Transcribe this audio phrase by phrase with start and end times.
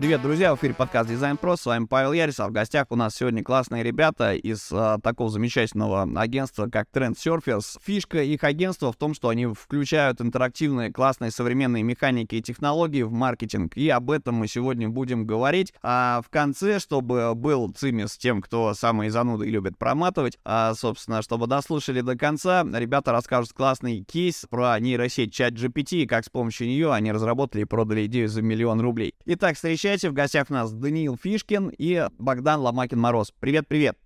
[0.00, 2.48] Привет, друзья, в эфире подкаст Дизайн Про, с вами Павел Ярисов.
[2.48, 7.78] В гостях у нас сегодня классные ребята из а, такого замечательного агентства, как Trend Surfers.
[7.84, 13.12] Фишка их агентства в том, что они включают интерактивные, классные современные механики и технологии в
[13.12, 15.74] маркетинг, и об этом мы сегодня будем говорить.
[15.82, 21.20] А в конце, чтобы был цимис тем, кто самые зануды и любит проматывать, а, собственно,
[21.20, 26.68] чтобы дослушали до конца, ребята расскажут классный кейс про нейросеть ChatGPT и как с помощью
[26.68, 29.12] нее они разработали и продали идею за миллион рублей.
[29.26, 30.10] Итак, встречайте встречайте.
[30.10, 33.32] В гостях у нас Даниил Фишкин и Богдан Ломакин-Мороз.
[33.40, 33.98] Привет-привет.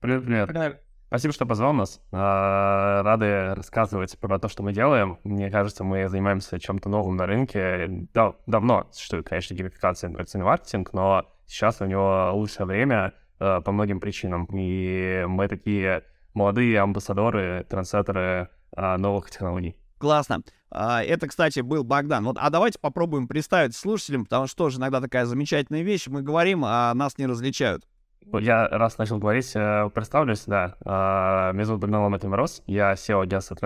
[0.00, 0.82] Привет-привет.
[1.06, 2.00] Спасибо, что позвал нас.
[2.10, 5.18] А, рады рассказывать про то, что мы делаем.
[5.22, 8.08] Мне кажется, мы занимаемся чем-то новым на рынке.
[8.12, 13.70] Да, давно существует, конечно, геймификация интерактивный маркетинг, но сейчас у него лучшее время а, по
[13.70, 14.48] многим причинам.
[14.52, 16.02] И мы такие
[16.34, 19.76] молодые амбассадоры, трансляторы а, новых технологий.
[20.00, 20.40] Классно.
[20.70, 22.24] А, это, кстати, был Богдан.
[22.24, 26.06] Вот, а давайте попробуем представить слушателям, потому что тоже иногда такая замечательная вещь.
[26.06, 27.86] Мы говорим, а нас не различают.
[28.32, 30.76] Я раз начал говорить, э, представлюсь, да.
[30.86, 33.56] А, меня зовут Богдан Ломатин Мороз, я SEO агентства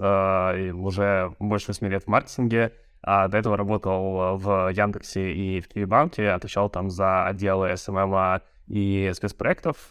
[0.00, 2.72] а, и уже больше 8 лет в маркетинге.
[3.02, 9.10] А до этого работал в Яндексе и в Киевбанке, отвечал там за отделы SMM и
[9.14, 9.88] спецпроектов.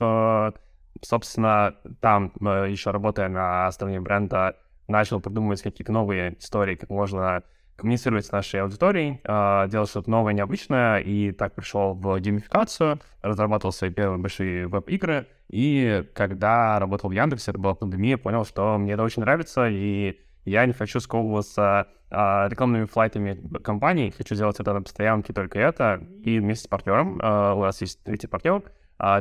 [1.02, 4.56] Собственно, там, э, еще работая на стороне бренда,
[4.90, 7.44] начал придумывать какие-то новые истории, как можно
[7.80, 13.72] коммуницировать с нашей аудиторией, э, делать что-то новое, необычное, и так пришел в геймификацию, разрабатывал
[13.72, 18.94] свои первые большие веб-игры, и когда работал в Яндексе, это была пандемия, понял, что мне
[18.94, 22.16] это очень нравится, и я не хочу сковываться э,
[22.50, 27.54] рекламными флайтами компании, хочу делать это на постоянке, только это, и вместе с партнером, э,
[27.54, 28.64] у нас есть третий партнер,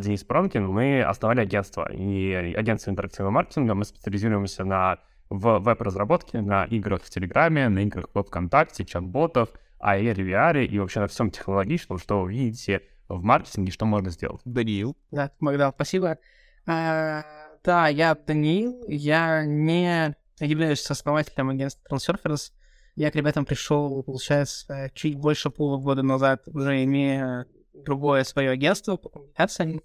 [0.00, 4.98] Денис Пронкин, мы основали агентство, и агентство интерактивного маркетинга, мы специализируемся на
[5.30, 9.50] в веб-разработке, на играх в Телеграме, на играх в ВКонтакте, чат-ботов,
[9.80, 14.40] AR, VR и вообще на всем технологичном, что вы видите в маркетинге, что можно сделать.
[14.44, 14.96] Даниил.
[15.10, 16.18] Да, Богдан, спасибо.
[16.66, 17.22] А,
[17.64, 22.52] да, я Даниил, я не являюсь основателем агентства Transurfers.
[22.96, 29.08] Я к ребятам пришел, получается, чуть больше полугода назад, уже имея другое свое агентство по
[29.08, 29.82] коммуникациям.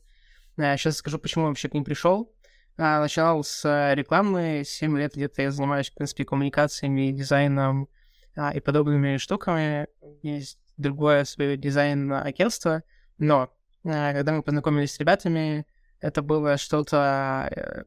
[0.57, 2.31] Сейчас скажу, почему я вообще к ним пришел.
[2.77, 7.87] А, начинал с э, рекламы, 7 лет где-то я занимаюсь, в принципе, коммуникациями, дизайном
[8.35, 9.87] а, и подобными штуками.
[10.23, 12.83] Есть другое свое дизайн-агентство,
[13.19, 13.53] но
[13.85, 15.67] а, когда мы познакомились с ребятами,
[15.99, 17.83] это было что-то э,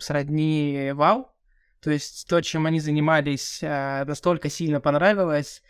[0.00, 1.28] сродни вау,
[1.80, 5.62] то есть то, чем они занимались, а, настолько сильно понравилось,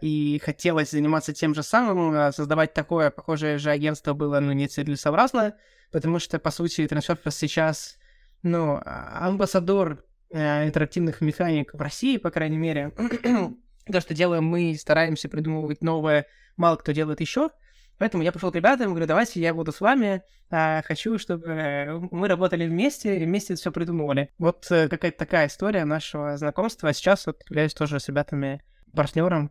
[0.00, 5.56] и хотелось заниматься тем же самым, а, создавать такое похожее же агентство было ну, нецелесообразно,
[5.90, 7.98] потому что, по сути, Transferfest сейчас,
[8.42, 12.92] ну, а, амбассадор э, интерактивных механик в России, по крайней мере.
[13.90, 17.50] То, что делаем мы, стараемся придумывать новое, мало кто делает еще.
[17.98, 22.28] Поэтому я пришел к ребятам, говорю, давайте я буду с вами, а, хочу, чтобы мы
[22.28, 24.30] работали вместе и вместе все придумывали.
[24.38, 26.88] Вот э, какая-то такая история нашего знакомства.
[26.88, 28.62] А сейчас вот являюсь тоже с ребятами
[28.94, 29.50] партнером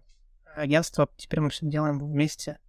[0.55, 1.09] агентства.
[1.17, 2.59] Теперь мы все делаем вместе.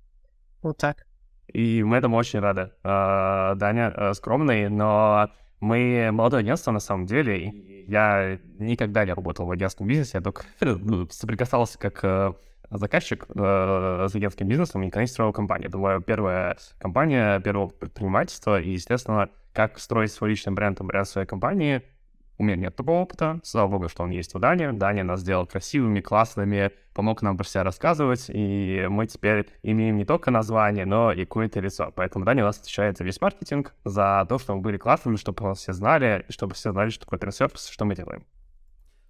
[0.62, 1.06] Вот так.
[1.48, 2.70] И мы этому очень рады.
[2.84, 7.48] А, Даня э, скромный, но мы молодое агентство на самом деле.
[7.88, 12.32] Я никогда не работал в агентском бизнесе, я только ну, соприкасался как э,
[12.70, 15.68] заказчик э, с агентским бизнесом и никогда не строил компанию.
[15.68, 21.26] Это была первая компания, первое предпринимательство, и, естественно, как строить свой личный бренд, бренд своей
[21.26, 21.82] компании—
[22.40, 24.70] у меня нет такого опыта, слава богу, что он есть у Дани.
[24.72, 30.06] Дани нас сделал красивыми, классными, помог нам про себя рассказывать, и мы теперь имеем не
[30.06, 31.92] только название, но и какое-то лицо.
[31.94, 35.44] Поэтому Дани у нас отвечает за весь маркетинг, за то, что мы были классными, чтобы
[35.44, 38.24] нас все знали, чтобы все знали, что такое трансерфис, что мы делаем.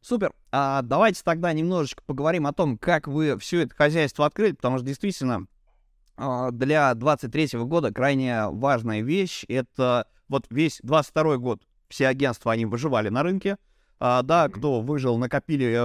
[0.00, 0.32] Супер.
[0.50, 4.86] А давайте тогда немножечко поговорим о том, как вы все это хозяйство открыли, потому что
[4.88, 5.46] действительно
[6.16, 12.64] а, для 23 года крайне важная вещь— это вот весь 22 год все агентства, они
[12.64, 13.56] выживали на рынке.
[13.98, 15.76] А, да, кто выжил, накопили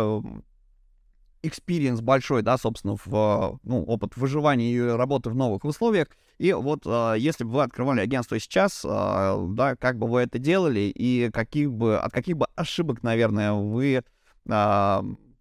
[1.43, 6.07] experience большой, да, собственно, в, ну, опыт выживания и работы в новых условиях.
[6.37, 10.91] И вот а, если бы вы открывали агентство сейчас, да, как бы вы это делали
[10.95, 14.03] и каких бы, от каких бы ошибок, наверное, вы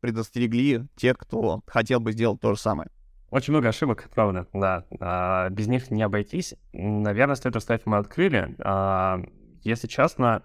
[0.01, 2.91] предостерегли тех, кто хотел бы сделать то же самое?
[3.35, 4.85] Очень много ошибок, правда, да.
[5.01, 6.55] А, без них не обойтись.
[6.73, 8.55] Наверное, стоит оставить, мы открыли.
[8.61, 9.21] А,
[9.63, 10.45] если честно,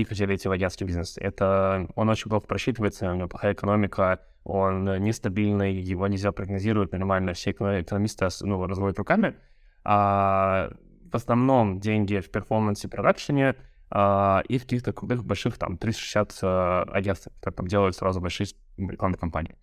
[0.00, 1.16] не хотели идти в агентский бизнес.
[1.16, 7.34] Это он очень плохо просчитывается, у него плохая экономика, он нестабильный, его нельзя прогнозировать нормально.
[7.34, 9.36] Все экономисты ну, разводят руками.
[9.84, 10.70] А
[11.10, 13.56] в основном деньги в перформансе, продакшене
[13.90, 18.48] а, и в каких-то крутых больших там 360 а, агентств, которые там делают сразу большие
[18.76, 19.56] рекламные кампании.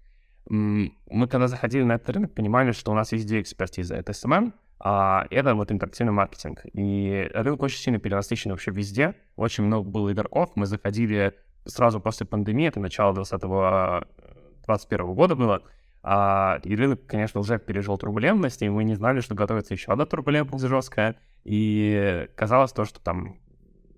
[0.50, 3.96] мы когда заходили на этот рынок, понимали, что у нас есть две экспертизы.
[3.96, 6.66] Это SMM, а это вот интерактивный маркетинг.
[6.74, 9.16] И рынок очень сильно перенасыщен вообще везде.
[9.36, 10.52] Очень много было игроков.
[10.56, 11.34] Мы заходили
[11.66, 15.64] сразу после пандемии, это начало 2021 года было.
[16.04, 20.06] А, и рынок, конечно, уже пережил турбулентность, и мы не знали, что готовится еще одна
[20.06, 21.18] турбулентность жесткая.
[21.44, 23.38] И казалось то, что там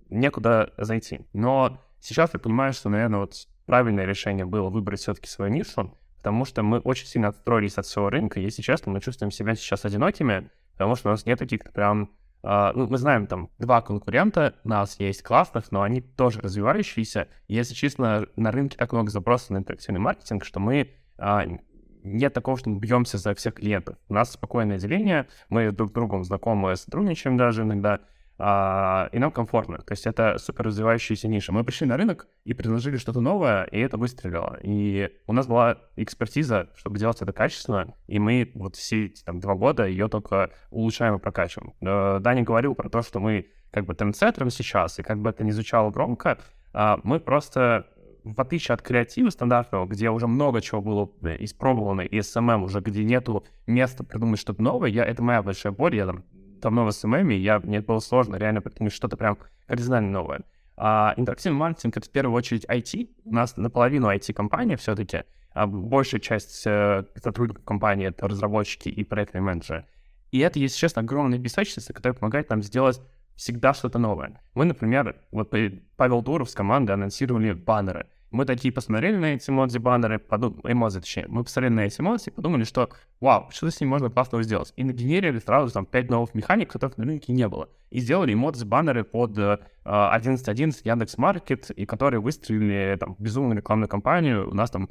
[0.10, 1.22] некуда зайти.
[1.34, 6.46] Но сейчас я понимаю, что, наверное, вот правильное решение было выбрать все-таки свою нишу, потому
[6.46, 8.40] что мы очень сильно отстроились от всего рынка.
[8.40, 10.50] Если честно, мы чувствуем себя сейчас одинокими,
[10.80, 12.10] потому что у нас нет таких прям...
[12.42, 17.28] Uh, ну, мы знаем, там, два конкурента у нас есть классных, но они тоже развивающиеся.
[17.50, 21.60] Если честно, на рынке так много запросов на интерактивный маркетинг, что мы uh,
[22.04, 23.98] нет такого, что мы бьемся за всех клиентов.
[24.08, 28.00] У нас спокойное деление, мы друг с другом знакомы, сотрудничаем даже иногда,
[28.42, 29.80] а, и нам комфортно.
[29.80, 31.52] То есть это супер развивающаяся ниша.
[31.52, 34.58] Мы пришли на рынок и предложили что-то новое, и это выстрелило.
[34.64, 39.42] И у нас была экспертиза, чтобы делать это качественно, и мы вот все эти там,
[39.42, 41.74] два года ее только улучшаем и прокачиваем.
[42.22, 45.52] Даня говорил про то, что мы как бы трендсеттером сейчас, и как бы это не
[45.52, 46.40] звучало громко,
[46.74, 47.88] а, мы просто
[48.24, 51.10] в отличие от креатива стандартного, где уже много чего было
[51.40, 55.96] испробовано, и SMM уже, где нету места придумать что-то новое, я, это моя большая боль,
[55.96, 56.24] я там
[56.62, 60.42] давно в и я, мне было сложно реально придумать что-то прям кардинально новое.
[60.78, 63.10] А интерактивный маркетинг— это в первую очередь IT.
[63.26, 69.42] У нас наполовину IT-компания все-таки, а большая часть э, сотрудников компании— это разработчики и проектные
[69.42, 69.86] менеджеры.
[70.32, 73.02] И это, если честно, огромная песочница, которая помогает нам сделать
[73.36, 74.42] всегда что-то новое.
[74.54, 75.54] Мы, например, вот
[75.98, 80.60] Павел Дуров с командой анонсировали баннеры— мы такие посмотрели на эти эмодзи баннеры, подум...
[80.64, 82.90] эмодзи, точнее, мы посмотрели на эти эмодзи и подумали, что
[83.20, 84.72] вау, что с ним можно классного сделать.
[84.76, 87.70] И нагенерили сразу там 5 новых механик, которых на рынке не было.
[87.90, 93.90] И сделали эмодзи баннеры под uh, 11.11 Яндекс Маркет, и которые выстрелили там безумную рекламную
[93.90, 94.50] кампанию.
[94.50, 94.90] У нас там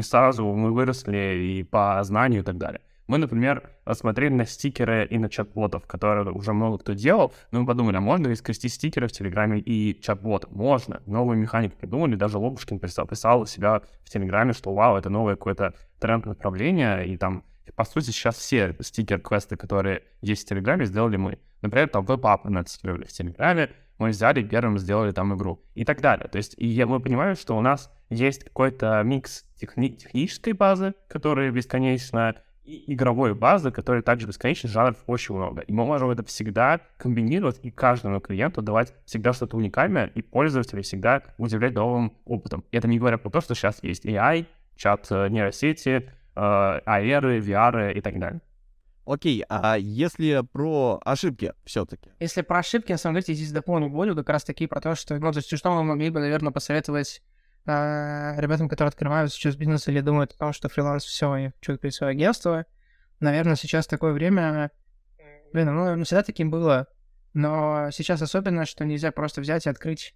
[0.00, 2.82] сразу мы выросли и по знанию и так далее.
[3.06, 7.66] Мы, например, смотрели на стикеры и на чат-ботов, которые уже много кто делал, но мы
[7.66, 10.50] подумали, а можно ли скрестить стикеры в Телеграме и чат-бот?
[10.50, 11.02] Можно.
[11.04, 15.36] Новую механику придумали, даже Лобушкин писал, писал у себя в Телеграме, что вау, это новое
[15.36, 17.44] какое-то тренд направление, и там,
[17.76, 21.38] по сути, сейчас все стикер-квесты, которые есть в Телеграме, сделали мы.
[21.60, 26.00] Например, там web app анонсировали в Телеграме, мы взяли первым, сделали там игру и так
[26.00, 26.28] далее.
[26.28, 31.50] То есть и мы понимаем, что у нас есть какой-то микс техни- технической базы, которая
[31.50, 35.60] бесконечно и игровой базы, которая также бесконечно, жанров очень много.
[35.62, 40.82] И мы можем это всегда комбинировать и каждому клиенту давать всегда что-то уникальное, и пользователей
[40.82, 42.64] всегда удивлять новым опытом.
[42.70, 44.46] И это не говоря про то, что сейчас есть AI,
[44.76, 48.40] чат э, нейросети, э, AR, VR и так далее.
[49.06, 52.10] Окей, а если про ошибки все-таки?
[52.20, 55.18] Если про ошибки, на самом деле, здесь дополню болью как раз таки про то, что,
[55.18, 57.22] ну, то есть, что мы могли бы, наверное, посоветовать
[57.66, 61.94] э, ребятам, которые открывают сейчас бизнес или думают о что фриланс все, и хочу открыть
[61.94, 62.66] свое агентство,
[63.20, 64.70] наверное, сейчас такое время,
[65.52, 66.88] блин, ну, наверное, всегда таким было,
[67.32, 70.14] но сейчас особенно, что нельзя просто взять и открыть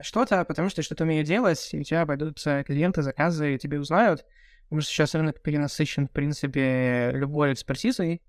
[0.00, 4.24] что-то, потому что что-то умею делать, и у тебя пойдут клиенты, заказы, и тебе узнают,
[4.64, 8.22] потому что сейчас рынок перенасыщен, в принципе, любой экспертизой,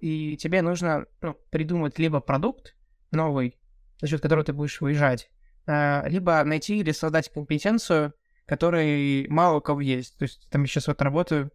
[0.00, 2.76] и тебе нужно ну, придумать либо продукт
[3.12, 3.58] новый,
[4.00, 5.35] за счет которого ты будешь выезжать, а,
[5.66, 8.14] либо найти или создать компетенцию,
[8.46, 10.16] которой мало у кого есть.
[10.16, 11.50] То есть там я сейчас вот работаю,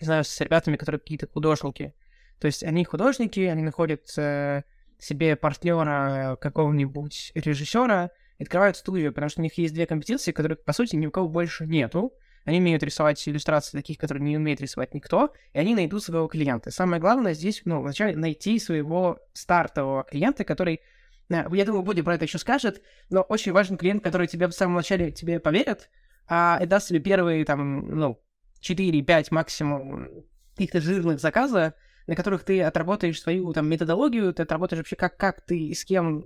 [0.00, 1.94] не знаю, с ребятами, которые какие-то художники.
[2.40, 4.62] То есть они художники, они находят э,
[4.98, 10.62] себе партнера какого-нибудь режиссера и открывают студию, потому что у них есть две компетенции, которых,
[10.64, 12.12] по сути, ни у кого больше нету.
[12.44, 16.70] Они умеют рисовать иллюстрации таких, которые не умеет рисовать никто, и они найдут своего клиента.
[16.70, 20.80] Самое главное здесь, ну, вначале найти своего стартового клиента, который
[21.28, 24.76] я думаю, Боди про это еще скажет, но очень важен клиент, который тебе в самом
[24.76, 25.90] начале тебе поверит,
[26.26, 28.20] а и даст тебе первые, там, ну,
[28.60, 30.08] 4-5 максимум
[30.54, 31.74] каких-то жирных заказа,
[32.06, 35.84] на которых ты отработаешь свою там методологию, ты отработаешь вообще, как, как ты и с
[35.84, 36.24] кем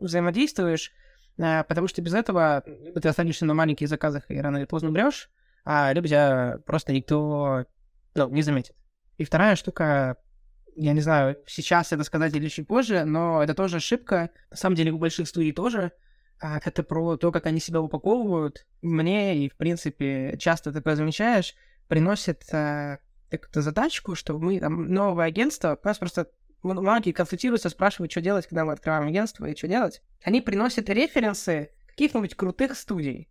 [0.00, 0.92] взаимодействуешь,
[1.40, 4.90] а, потому что без этого либо ты останешься на маленьких заказах и рано или поздно
[4.90, 5.30] умрешь,
[5.64, 7.64] а либо тебя просто никто
[8.14, 8.74] ну, не заметит.
[9.16, 10.18] И вторая штука,
[10.76, 14.30] я не знаю, сейчас это сказать или чуть позже, но это тоже ошибка.
[14.50, 15.92] На самом деле у больших студий тоже.
[16.40, 18.66] А это про то, как они себя упаковывают.
[18.80, 21.54] Мне, и в принципе, часто такое замечаешь,
[21.88, 22.98] приносит э,
[23.30, 26.30] такую задачку, что мы там новое агентство, у нас просто
[26.62, 30.02] многие консультируются, спрашивают, что делать, когда мы открываем агентство и что делать.
[30.22, 33.28] Они приносят референсы каких-нибудь крутых студий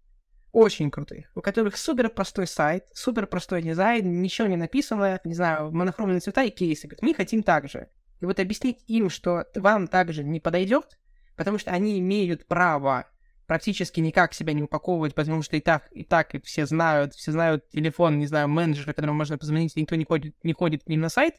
[0.51, 5.71] очень крутых, у которых супер простой сайт, супер простой дизайн, ничего не написано, не знаю,
[5.71, 6.87] монохромные цвета и кейсы.
[6.87, 7.87] Говорят, мы хотим так же.
[8.19, 10.99] И вот объяснить им, что вам также не подойдет,
[11.35, 13.07] потому что они имеют право
[13.47, 17.31] практически никак себя не упаковывать, потому что и так, и так и все знают, все
[17.31, 21.01] знают телефон, не знаю, менеджера, которому можно позвонить, никто не ходит, не ходит к ним
[21.01, 21.35] на сайт,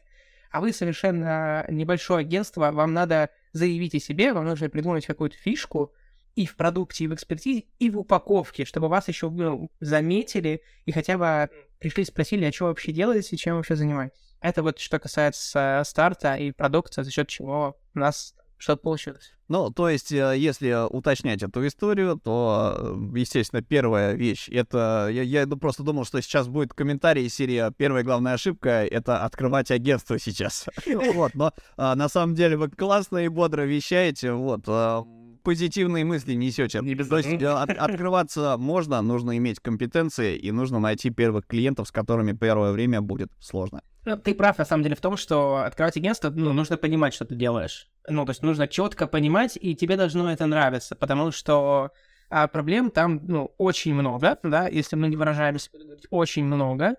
[0.51, 5.91] а вы совершенно небольшое агентство, вам надо заявить о себе, вам нужно придумать какую-то фишку,
[6.35, 10.91] и в продукте, и в экспертизе, и в упаковке, чтобы вас еще ну, заметили и
[10.91, 11.49] хотя бы
[11.79, 14.35] пришли спросили, а что вообще делаете, чем вообще занимаетесь.
[14.41, 19.33] Это вот что касается старта и продукта, за счет чего у нас что-то получилось.
[19.49, 25.09] Ну, то есть, э, если уточнять эту историю, то, э, естественно, первая вещь, это...
[25.11, 30.17] Я, я просто думал, что сейчас будет комментарий серии «Первая главная ошибка— это открывать агентство
[30.17, 30.67] сейчас».
[31.13, 35.03] Вот, но а, на самом деле вы классно и бодро вещаете, вот а,
[35.43, 36.79] позитивные мысли несете.
[36.81, 37.07] Не без...
[37.07, 41.91] То есть э, от, открываться можно, нужно иметь компетенции и нужно найти первых клиентов, с
[41.91, 43.81] которыми первое время будет сложно.
[44.05, 47.25] Ну, ты прав, на самом деле, в том, что открывать агентство, ну, нужно понимать, что
[47.25, 47.87] ты делаешь.
[48.07, 51.91] Ну, то есть нужно четко понимать, и тебе должно это нравиться, потому что
[52.29, 55.69] а, проблем там, ну, очень много, да, если мы не выражаемся,
[56.09, 56.95] очень много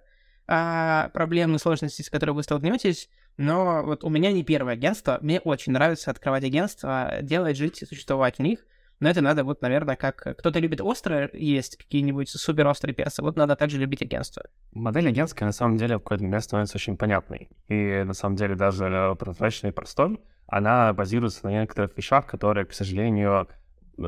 [0.47, 5.19] а, проблем и сложностей, с которыми вы столкнетесь, но вот у меня не первое агентство,
[5.21, 8.61] мне очень нравится открывать агентство, делать, жить и существовать в них,
[9.01, 13.37] но это надо вот, наверное, как кто-то любит острое есть какие-нибудь супер острые перцы, вот
[13.37, 14.45] надо также любить агентство.
[14.73, 17.51] Модель агентская на самом деле в какой-то момент становится очень понятной.
[17.69, 22.73] И на самом деле даже прозрачной и простой, она базируется на некоторых вещах, которые, к
[22.73, 23.49] сожалению,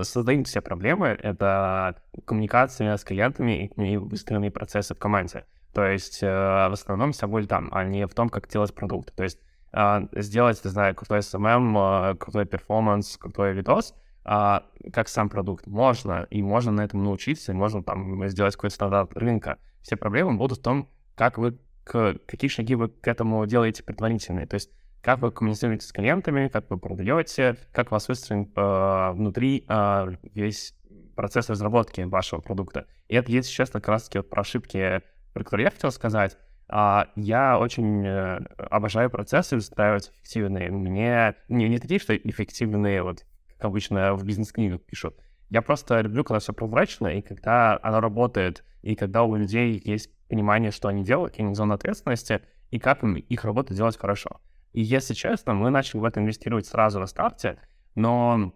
[0.02, 1.08] создают все проблемы.
[1.08, 5.44] Это коммуникация с клиентами и выстроенные процессы в команде.
[5.76, 9.14] То есть э, в основном вся боль там, а не в том, как делать продукт.
[9.14, 9.38] То есть
[9.74, 15.66] э, сделать, не знаю, крутой SMM, э, крутой перформанс, крутой видос, э, как сам продукт.
[15.66, 19.58] Можно, и можно на этом научиться, и можно там сделать какой-то стандарт рынка.
[19.82, 24.46] Все проблемы будут в том, как вы, к, какие шаги вы к этому делаете предварительные.
[24.46, 24.70] То есть
[25.02, 30.06] как вы коммуницируете с клиентами, как вы продаете, как у вас выстроен э, внутри э,
[30.32, 30.74] весь
[31.16, 32.86] процесс разработки вашего продукта.
[33.08, 35.02] И это есть сейчас как раз-таки вот про ошибки
[35.36, 38.38] про который я хотел сказать, а, я очень э,
[38.70, 40.70] обожаю процессы выстраивать эффективные.
[40.70, 45.14] Мне не, не такие, что эффективные, вот как обычно в бизнес-книгах пишут.
[45.50, 50.10] Я просто люблю, когда все прозрачно, и когда оно работает, и когда у людей есть
[50.26, 52.40] понимание, что они делают, какие зоны ответственности,
[52.70, 54.40] и как им их работу делать хорошо.
[54.72, 57.58] И если честно, мы начали в это инвестировать сразу на старте,
[57.94, 58.54] но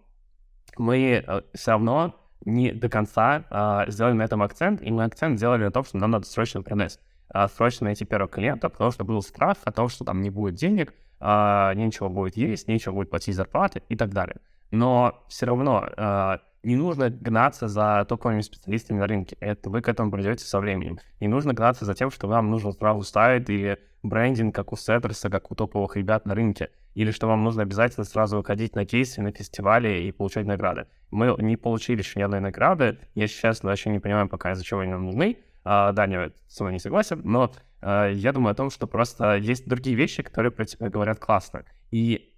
[0.79, 5.37] мы э, все равно не до конца а, сделали на этом акцент, и мы акцент
[5.37, 9.03] сделали на том, что нам надо срочно продать, а, срочно найти первого клиента, потому что
[9.03, 13.09] был страх о том, что там не будет денег, а, нечего будет есть, нечего будет
[13.09, 14.37] платить зарплаты и так далее.
[14.71, 19.37] Но все равно а, не нужно гнаться за топовыми специалистами на рынке.
[19.39, 20.99] Это вы к этому придете со временем.
[21.19, 25.29] Не нужно гнаться за тем, что вам нужно сразу ставить или брендинг, как у Сеттерса,
[25.29, 29.21] как у топовых ребят на рынке или что вам нужно обязательно сразу выходить на кейсы,
[29.21, 30.87] на фестивале и получать награды.
[31.09, 32.99] Мы не получили еще ни одной награды.
[33.15, 35.37] Я сейчас вообще не понимаю пока, из-за чего они нам нужны.
[35.63, 37.51] А, Даня с вами не согласен, но
[37.81, 41.63] а, я думаю о том, что просто есть другие вещи, которые про тебя говорят классно.
[41.91, 42.30] И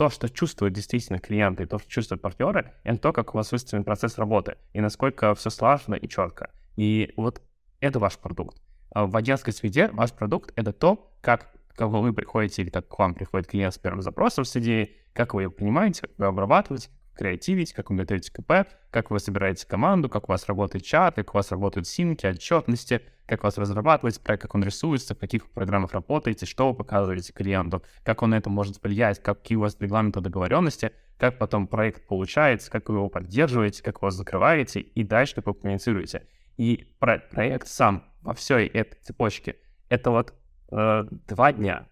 [0.00, 3.84] то, что чувствуют действительно клиенты, то, что чувствуют партнеры, это то, как у вас выстроен
[3.84, 6.48] процесс работы, и насколько все слаженно и четко.
[6.76, 7.42] И вот
[7.80, 8.62] это ваш продукт.
[8.92, 12.98] А в агентской среде ваш продукт— это то, как как вы приходите или как к
[12.98, 16.88] вам приходит клиент с первым запросом с идеей, как вы ее принимаете, как вы обрабатываете,
[17.20, 21.34] креативить, как вы готовите КП, как вы собираете команду, как у вас работает чат, как
[21.34, 25.50] у вас работают синки, отчетности, как у вас разрабатывается проект, как он рисуется, в каких
[25.50, 29.76] программах работаете, что вы показываете клиенту, как он на это может влиять, какие у вас
[29.78, 35.04] регламенты договоренности, как потом проект получается, как вы его поддерживаете, как вы его закрываете, и
[35.04, 36.26] дальше как вы коммуницируете.
[36.56, 39.56] И про проект сам во всей этой цепочке—
[39.90, 40.32] это вот
[40.72, 41.86] э, два дня.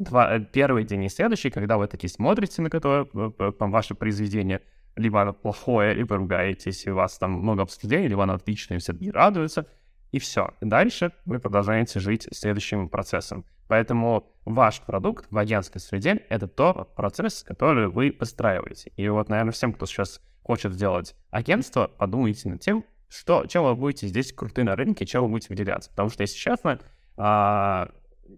[0.00, 3.06] Два, э, первый день и следующий, когда вы такие смотрите на которое,
[3.38, 4.62] э, там, ваше произведение,
[4.96, 8.80] либо оно плохое, либо ругаетесь, и у вас там много обсуждений, либо оно отличное, и
[8.80, 9.66] все не радуются,
[10.10, 10.54] и все.
[10.62, 13.44] Дальше вы продолжаете жить следующим процессом.
[13.68, 18.92] Поэтому ваш продукт в агентской среде— это тот процесс, который вы постраиваете.
[18.96, 23.74] И вот, наверное, всем, кто сейчас хочет сделать агентство, подумайте над тем, что, чем вы
[23.76, 25.90] будете здесь круты на рынке, чем вы будете выделяться.
[25.90, 26.80] Потому что, если честно,
[27.18, 27.90] а,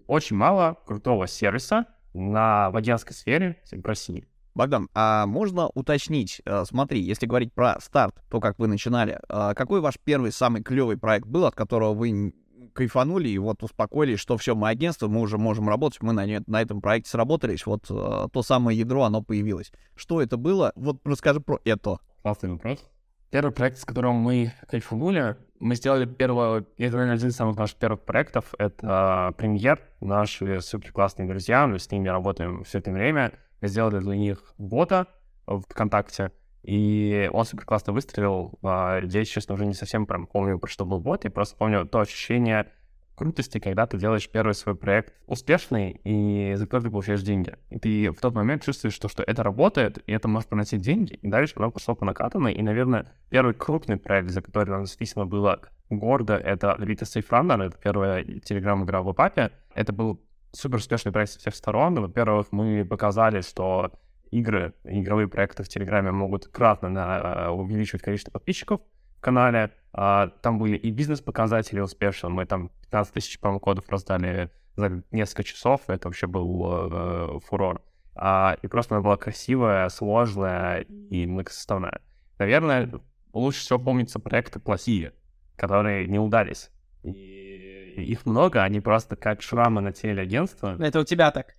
[0.06, 4.26] очень мало крутого сервиса на водянской сфере в России.
[4.54, 9.54] Богдан, а можно уточнить, э, смотри, если говорить про старт, то, как вы начинали, э,
[9.54, 12.34] какой ваш первый самый клевый проект был, от которого вы
[12.74, 16.62] кайфанули и вот успокоились, что все, мы агентство, мы уже можем работать, мы на, на
[16.62, 19.72] этом проекте сработались, вот э, то самое ядро, оно появилось.
[19.94, 20.72] Что это было?
[20.76, 21.98] Вот расскажи про это.
[22.22, 22.84] Классный вопрос.
[23.30, 27.78] Первый проект, с которым мы кайфанули, мы сделали первого, это, наверное, один из самых наших
[27.78, 32.90] первых проектов, это uh, премьер, наши супер классные друзья, мы с ними работаем все это
[32.90, 35.06] время, мы сделали для них бота
[35.46, 36.32] в ВКонтакте,
[36.64, 38.58] И он супер классно выстрелил.
[38.62, 41.24] А, здесь, честно, уже не совсем прям помню, про что был бот.
[41.24, 42.68] Я просто помню то ощущение
[43.14, 47.54] крутости, когда ты делаешь первый свой проект успешный, и за который ты получаешь деньги.
[47.70, 51.14] И ты в тот момент чувствуешь, что, что это работает, и это может приносить деньги,
[51.14, 52.54] и дальше потом пошло по накатанной.
[52.54, 57.66] И, наверное, первый крупный проект, за который нам действительно было гордо, это Vita Safe Runner,
[57.66, 59.52] это первая телеграм-игра в папе.
[59.74, 60.20] Это был
[60.52, 61.94] супер успешный проект со всех сторон.
[61.94, 63.92] Во-первых, мы показали, что
[64.30, 68.80] игры, игровые проекты в Телеграме могут кратно на, э, увеличивать количество подписчиков
[69.18, 69.70] в канале.
[69.92, 72.30] А, там были и бизнес-показатели успешные.
[72.30, 75.80] Мы там 15 тысяч промокодов раздали за несколько часов.
[75.88, 77.82] Это вообще был э, фурор.
[78.14, 82.02] А, и просто она была красивая, сложная и многосоставная.
[82.38, 82.90] Наверное,
[83.32, 85.14] лучше всего помнится проекты плохие,
[85.56, 86.70] которые не удались.
[87.02, 90.76] И их много, они просто как шрамы на теле агентства.
[90.78, 91.54] Это у тебя так.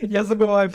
[0.00, 0.70] Я забываю.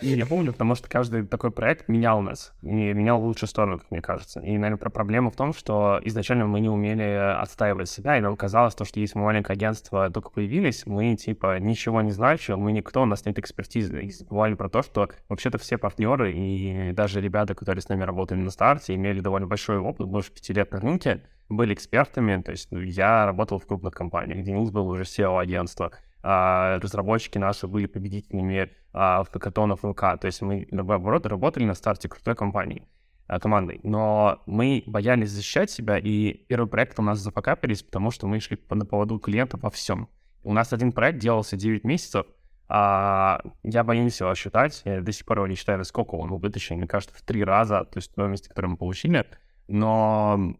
[0.00, 2.52] Я помню, потому что каждый такой проект менял нас.
[2.62, 4.40] И менял в лучшую сторону, как мне кажется.
[4.40, 7.02] И, наверное, проблема в том, что изначально мы не умели
[7.40, 11.58] отстаивать себя, и нам казалось, то, что если мы маленькое агентство только появились, мы, типа,
[11.58, 14.02] ничего не значим, мы никто, у нас нет экспертизы.
[14.02, 18.38] И забывали про то, что вообще-то все партнеры и даже ребята, которые с нами работали
[18.38, 22.42] на старте, имели довольно большой опыт, больше пяти лет на рынке, были экспертами.
[22.42, 25.92] То есть ну, я работал в крупных компаниях, Денис был уже SEO-агентства
[26.26, 30.18] разработчики наши были победителями а, в хакатонов ВК.
[30.20, 32.88] То есть мы, наоборот, работали на старте крутой компании,
[33.28, 33.80] а, командой.
[33.82, 38.58] Но мы боялись защищать себя, и первый проект у нас зафакапились, потому что мы шли
[38.70, 40.08] на поводу клиентов во всем.
[40.42, 42.26] У нас один проект делался 9 месяцев,
[42.68, 46.38] а я боюсь его считать, я до сих пор его не считаю, сколько он был
[46.38, 49.24] вытащен, мне кажется, в три раза, то есть стоимости, которые мы получили,
[49.68, 50.56] но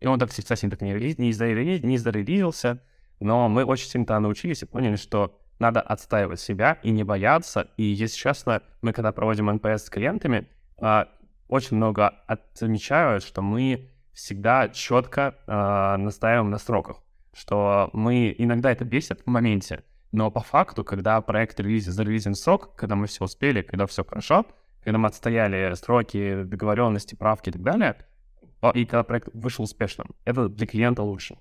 [0.00, 2.82] и он так, кстати, так не, не, не зарелизился,
[3.24, 7.68] но мы очень сильно научились и поняли, что надо отстаивать себя и не бояться.
[7.76, 10.46] И, если честно, мы когда проводим NPS с клиентами,
[10.78, 11.08] а,
[11.48, 16.98] очень много отмечают, что мы всегда четко э, настаиваем на сроках.
[17.32, 19.82] Что мы иногда это бесит в моменте,
[20.12, 24.46] но по факту, когда проект релиз, зарелизен срок, когда мы все успели, когда все хорошо,
[24.84, 27.96] когда мы отстояли сроки, договоренности, правки и так далее,
[28.74, 31.36] и когда проект вышел успешным, это для клиента лучше.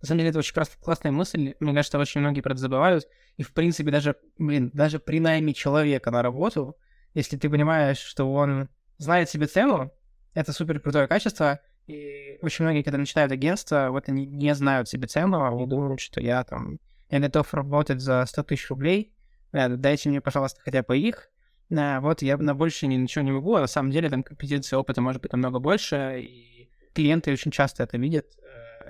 [0.00, 1.54] На самом деле, это очень классная мысль.
[1.60, 3.08] Мне кажется, очень многие про это забывают.
[3.36, 6.76] И, в принципе, даже, блин, даже при найме человека на работу,
[7.14, 9.92] если ты понимаешь, что он знает себе цену,
[10.34, 11.60] это супер крутое качество.
[11.86, 16.20] И очень многие, когда начинают агентство, вот они не знают себе цену, они думают, что
[16.20, 19.12] я там, я готов работать за 100 тысяч рублей,
[19.52, 21.30] э, дайте мне, пожалуйста, хотя бы их,
[21.76, 25.00] а, вот я на больше ничего не могу, а на самом деле там компетенции опыта
[25.00, 28.26] может быть намного больше, и клиенты очень часто это видят,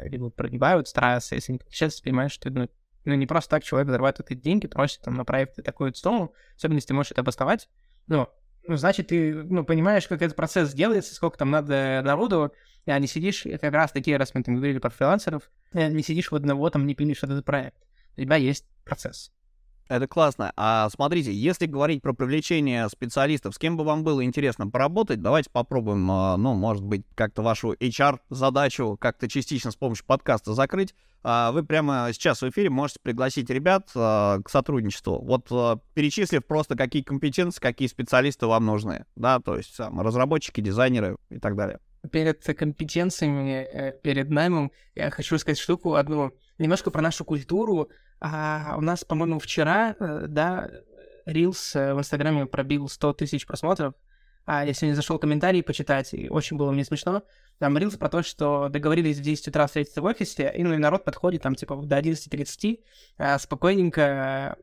[0.08, 2.68] либо прогибают, стараются, если не получается, понимаешь, что ну,
[3.04, 6.76] ну, не просто так человек зарабатывает эти деньги, просит там на проекты такую сумму, особенно
[6.76, 7.68] если ты можешь это обосновать,
[8.06, 8.28] ну,
[8.66, 12.52] ну, значит, ты, ну, понимаешь, как этот процесс делается, сколько там надо народу,
[12.86, 16.30] а не сидишь, как раз такие, раз мы там говорили про фрилансеров, э, не сидишь
[16.30, 17.76] в одного, там, не пилишь этот проект.
[18.16, 19.32] У тебя есть процесс.
[19.90, 20.52] Это классно.
[20.56, 25.50] А смотрите, если говорить про привлечение специалистов, с кем бы вам было интересно поработать, давайте
[25.50, 30.94] попробуем, а, ну, может быть, как-то вашу HR-задачу как-то частично с помощью подкаста закрыть.
[31.24, 35.20] А, вы прямо сейчас в эфире можете пригласить ребят а, к сотрудничеству.
[35.24, 35.48] Вот
[35.94, 39.06] перечислив просто, какие компетенции, какие специалисты вам нужны.
[39.16, 41.80] Да, то есть разработчики, дизайнеры и так далее.
[42.12, 46.30] Перед компетенциями, э, перед наймом я хочу сказать штуку одну.
[46.58, 47.90] Немножко про нашу культуру,
[48.20, 50.70] а у нас, по-моему, вчера, э, да,
[51.26, 53.94] Reels э, в Инстаграме пробил 100 тысяч просмотров.
[54.46, 57.22] А я сегодня зашел комментарии почитать, и очень было мне смешно.
[57.58, 60.78] Там Reels про то, что договорились в 10 утра встретиться в офисе, и ну и
[60.78, 62.80] народ подходит там типа до 11.30,
[63.18, 64.56] а спокойненько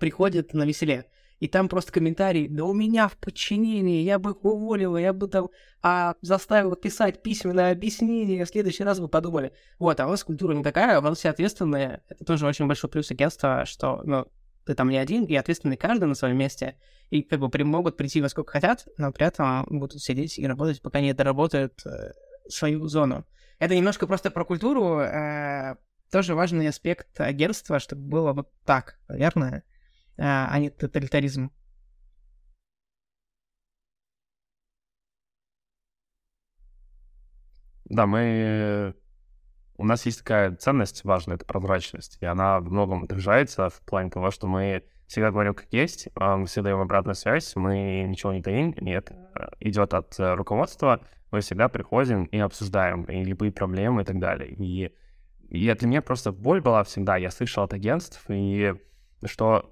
[0.00, 1.06] приходит на веселе.
[1.42, 5.26] И там просто комментарий, да у меня в подчинении, я бы их уволила, я бы
[5.26, 5.48] там
[5.82, 9.52] а, заставил писать письменное объяснение, в следующий раз бы подумали.
[9.80, 12.04] Вот, а у вас культура не такая, у вас все ответственные.
[12.08, 14.28] Это тоже очень большой плюс агентства, что, ну,
[14.64, 16.76] ты там не один, и ответственный каждый на своем месте,
[17.10, 20.46] и как бы при, могут прийти во сколько хотят, но при этом будут сидеть и
[20.46, 22.12] работать, пока не доработают э,
[22.48, 23.26] свою зону.
[23.58, 25.74] Это немножко просто про культуру, э,
[26.12, 29.64] тоже важный аспект агентства, чтобы было вот так, наверное
[30.18, 31.50] а, а не тоталитаризм.
[37.84, 38.94] Да, мы...
[39.76, 44.10] У нас есть такая ценность важная, это прозрачность, и она в многом отражается в плане
[44.10, 48.32] того, что мы всегда говорим как есть, а мы всегда даем обратную связь, мы ничего
[48.32, 49.12] не таим, нет,
[49.60, 54.50] идет от э, руководства, мы всегда приходим и обсуждаем и любые проблемы и так далее.
[54.52, 54.94] И,
[55.50, 58.74] и для меня просто боль была всегда, я слышал от агентств, и
[59.24, 59.71] что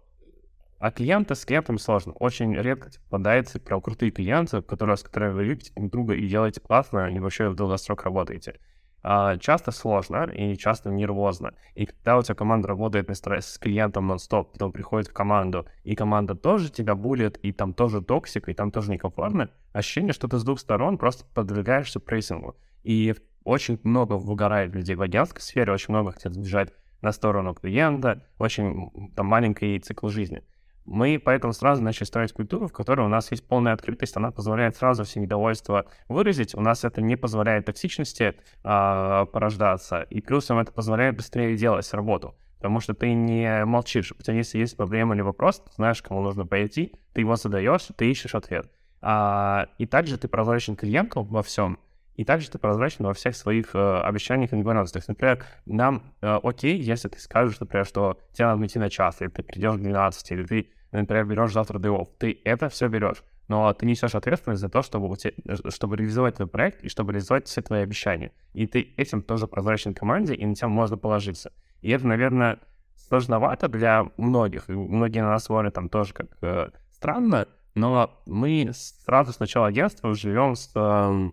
[0.81, 2.15] А клиенты с клиентами сложно.
[2.15, 6.61] Очень редко попадается прям крутые клиенты, которые, с которыми вы любите друг друга и делаете
[6.61, 8.59] классно, и вообще в долгосрок работаете.
[9.03, 11.53] А, часто сложно и часто нервозно.
[11.75, 15.95] И когда у тебя команда работает на с клиентом нон-стоп, потом приходит в команду, и
[15.95, 20.39] команда тоже тебя буллит, и там тоже toxic, и там тоже некомфортно, ощущение, что ты
[20.39, 22.57] с двух сторон просто подвергаешься прессингу.
[22.85, 23.15] И
[23.45, 29.11] очень много выгорает людей в агентской сфере, очень много хотят сбежать на сторону клиента, очень
[29.15, 30.43] там маленький цикл жизни.
[30.91, 34.75] Мы поэтому сразу начали строить культуру, в которой у нас есть полная открытость, она позволяет
[34.75, 40.73] сразу все недовольства выразить, у нас это не позволяет токсичности а, порождаться, и плюсом это
[40.73, 45.23] позволяет быстрее делать работу, потому что ты не молчишь, у тебя если есть проблема или
[45.23, 48.69] вопрос, ты знаешь, кому нужно пойти, ты его задаешь, ты ищешь ответ.
[49.01, 51.79] А, и также ты прозрачен клиенту во всем,
[52.17, 55.07] и также ты прозрачен во всех своих э, обещаниях и договоренностях.
[55.07, 59.29] Например, нам э, окей, если ты скажешь, например, что тебе надо идти на час, или
[59.29, 63.73] ты придешь к 12, или ты, например, берешь завтра day ты это все берешь, но
[63.73, 67.63] ты несешь ответственность за то, чтобы, э, чтобы реализовать твой проект и чтобы реализовать все
[67.63, 68.33] твои обещания.
[68.53, 71.53] И ты этим тоже прозрачен команде, и на тебя можно положиться.
[71.81, 72.59] И это, наверное,
[72.95, 74.69] сложновато для многих.
[74.69, 79.67] И многие на нас смотрят там тоже как э, странно, но мы сразу с начала
[79.67, 80.71] агентства живем с...
[80.75, 81.31] Э,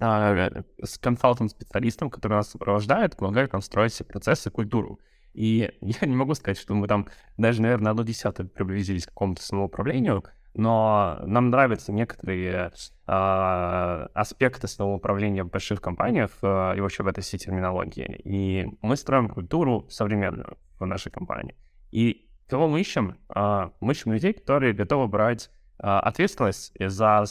[0.00, 5.00] а, с консалтинг-специалистом, который нас сопровождает, помогает нам строить все процессы, культуру.
[5.38, 9.42] И я не могу сказать, что мы там даже, наверное, одно десятое приблизились к какому-то
[9.42, 10.24] самоуправлению,
[10.54, 12.72] но нам нравятся некоторые
[13.06, 18.20] э, аспекты самоуправления в больших компаниях э, и вообще в этой всей терминологии.
[18.24, 21.54] И мы строим культуру современную в нашей компании.
[21.92, 23.16] И кого мы ищем?
[23.32, 27.24] Э, мы ищем людей, которые готовы брать э, ответственность за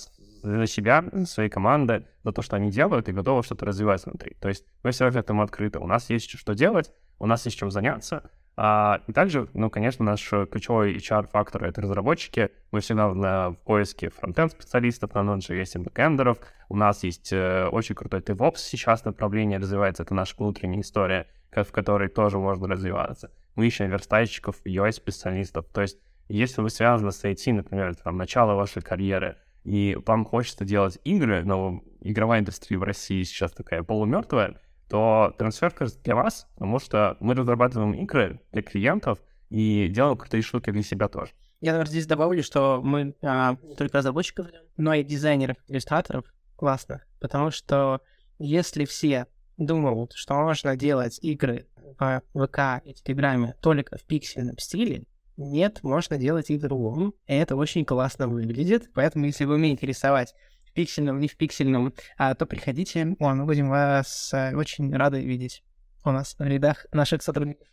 [0.44, 4.38] за себя, своей команды, за то, что они делают, и готовы что-то развивать внутри.
[4.40, 5.80] То есть мы все к этому открыты.
[5.80, 8.30] У нас есть что делать, у нас есть чем заняться.
[8.56, 12.50] А, и также, ну, конечно, наш ключевой HR-фактор— это разработчики.
[12.72, 16.40] Мы всегда в, в поиске фронтенд специалистов, на нон есть и бэкэндеров.
[16.70, 20.04] У нас есть э, очень крутой DevOps сейчас направление развивается.
[20.04, 23.32] Это наша внутренняя история, в которой тоже можно развиваться.
[23.56, 25.68] Мы ищем верстальщиков, UI-специалистов.
[25.72, 30.64] То есть если вы связаны с IT, например, там, начало вашей карьеры— и вам хочется
[30.64, 35.74] делать игры, но игровая индустрия в России сейчас такая полумертвая, то трансфер
[36.04, 39.20] для вас, потому что мы разрабатываем игры для клиентов
[39.50, 41.32] и делаем крутые штуки для себя тоже.
[41.60, 44.48] Я, наверное, здесь добавлю, что мы а, только разработчиков,
[44.78, 46.26] но и дизайнеров, иллюстраторов.
[46.56, 47.04] Классно.
[47.20, 48.02] Потому что
[48.38, 49.26] если все
[49.58, 55.06] думают, что можно делать игры в ВК и Телеграме только в пиксельном стиле,
[55.38, 57.14] нет, можно делать и другом.
[57.28, 58.90] И это очень классно выглядит.
[58.94, 63.16] Поэтому, если вы умеете рисовать в пиксельном, не в пиксельном, а, то приходите.
[63.18, 65.64] Мы будем вас а, очень рады видеть
[66.06, 67.68] у нас в рядах наших сотрудников.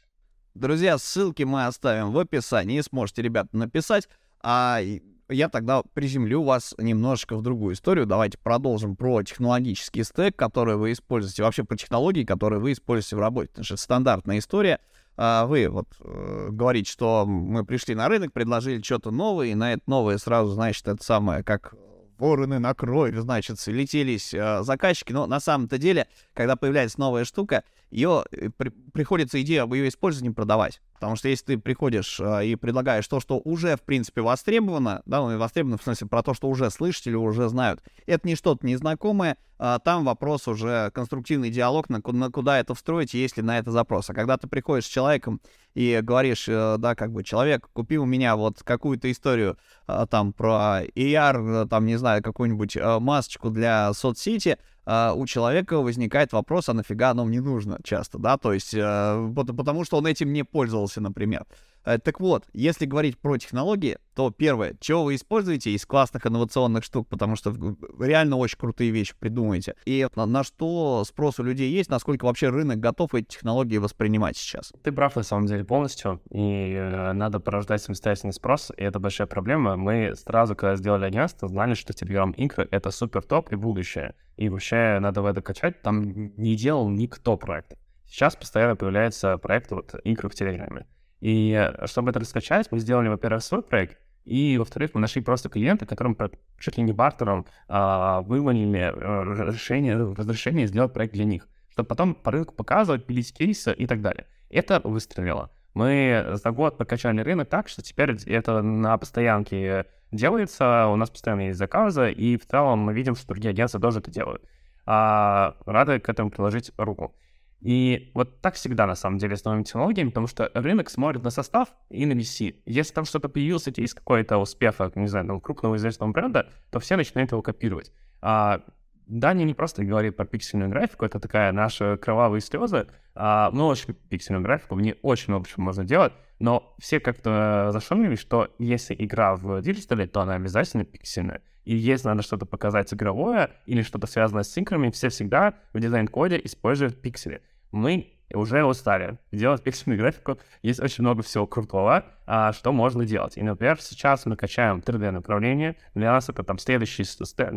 [0.55, 2.81] Друзья, ссылки мы оставим в описании.
[2.81, 4.09] Сможете, ребята, написать.
[4.43, 4.81] А
[5.29, 8.07] я тогда приземлю вас немножко в другую историю.
[8.07, 13.21] Давайте продолжим про технологический стек, который вы используете, вообще про технологии, которые вы используете в
[13.21, 13.51] работе.
[13.53, 14.81] Это же стандартная история
[15.17, 19.75] а вы вот э, говорите, что мы пришли на рынок, предложили что-то новое, и на
[19.75, 21.75] это новое сразу, значит, это самое, как
[22.19, 25.13] вороны на кровь, значит, слетелись э, заказчики.
[25.13, 27.65] Но на самом-то деле, когда появляется новая штука,
[27.95, 30.81] ее э, при, приходится идею об ее использовании продавать.
[30.95, 35.21] Потому что если ты приходишь э, и предлагаешь то, что уже, в принципе, востребовано, да,
[35.21, 39.37] ну, востребовано в смысле про то, что уже слышали, уже знают, это не что-то незнакомое,
[39.59, 43.71] э, там вопрос уже конструктивный диалог, на, на куда это встроить, есть ли на это
[43.71, 44.11] запрос.
[44.11, 45.41] А когда ты приходишь с человеком
[45.75, 50.33] и говоришь, э, да, как бы, человек, купи у меня вот какую-то историю э, там
[50.33, 56.75] про э, там, не знаю, какую-нибудь э, масочку для соцсети, у человека возникает вопрос, а
[56.75, 61.01] нафига оно мне нужно часто, да, то есть э, потому что он этим не пользовался,
[61.01, 61.47] например.
[61.85, 66.85] Э, так вот, если говорить про технологии, то первое, чего вы используете из классных инновационных
[66.85, 67.55] штук, потому что
[67.99, 69.75] реально очень крутые вещи придумаете.
[69.85, 74.37] И на, на что спрос у людей есть, насколько вообще рынок готов эти технологии воспринимать
[74.37, 74.73] сейчас.
[74.83, 76.21] Ты прав, на самом деле, полностью.
[76.31, 79.77] И э, надо порождать самостоятельный спрос, и это большая проблема.
[79.77, 84.15] Мы сразу, когда сделали агентство, знали, что Telegram-игры— это супер топ и будущее.
[84.37, 85.83] И вообще надо в это качать.
[85.83, 87.77] Там не делал никто проект.
[88.07, 90.87] Сейчас постоянно появляются проекты вот игры в Телеграме.
[91.25, 95.49] И э, чтобы это раскачать, мы сделали, во-первых, свой проект, и, во-вторых, мы нашли просто
[95.49, 96.19] клиента, которым
[96.59, 102.15] чуть ли не бартером а, выманили э, разрешение, разрешение сделать проект для них, чтобы потом
[102.15, 104.27] по рынку показывать, пилить кейсы и так далее.
[104.51, 105.51] Это выстрелило.
[105.73, 111.47] Мы за год прокачали рынок так, что теперь это на постоянке делается, у нас постоянно
[111.47, 114.43] есть заказы, и в целом мы видим, что другие агентства тоже это делают.
[114.85, 117.15] А, рады к этому приложить руку.
[117.65, 121.31] И вот так всегда, на самом деле, с новыми технологиями, потому что рынок смотрит на
[121.31, 122.57] состав и на VC.
[122.67, 126.97] Если там что-то появилось, есть какой-то успех, не знаю, там, крупного известного бренда, то все
[126.97, 127.91] начинают его копировать.
[128.21, 128.61] А
[129.07, 132.87] Даня не просто говорит про пиксельную графику, это такая наша кровавые слезы.
[133.15, 137.71] А, мы очень пиксельную графику, в ней очень много чего можно делать, но все как-то
[137.73, 141.41] зашумели, что если игра в диджитале, то она обязательно пиксельная.
[141.65, 146.39] И если надо что-то показать игровое или что-то связанное с синкрами, все всегда в дизайн-коде
[146.45, 147.41] используют пиксели
[147.75, 150.39] мы уже устали делать пиксельную графику.
[150.63, 153.37] Есть очень много всего крутого, а, что можно делать.
[153.37, 155.77] И, например, сейчас мы качаем 3D направление.
[155.95, 157.51] Для нас это там следующий step,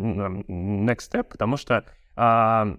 [0.47, 2.77] next step, потому что а,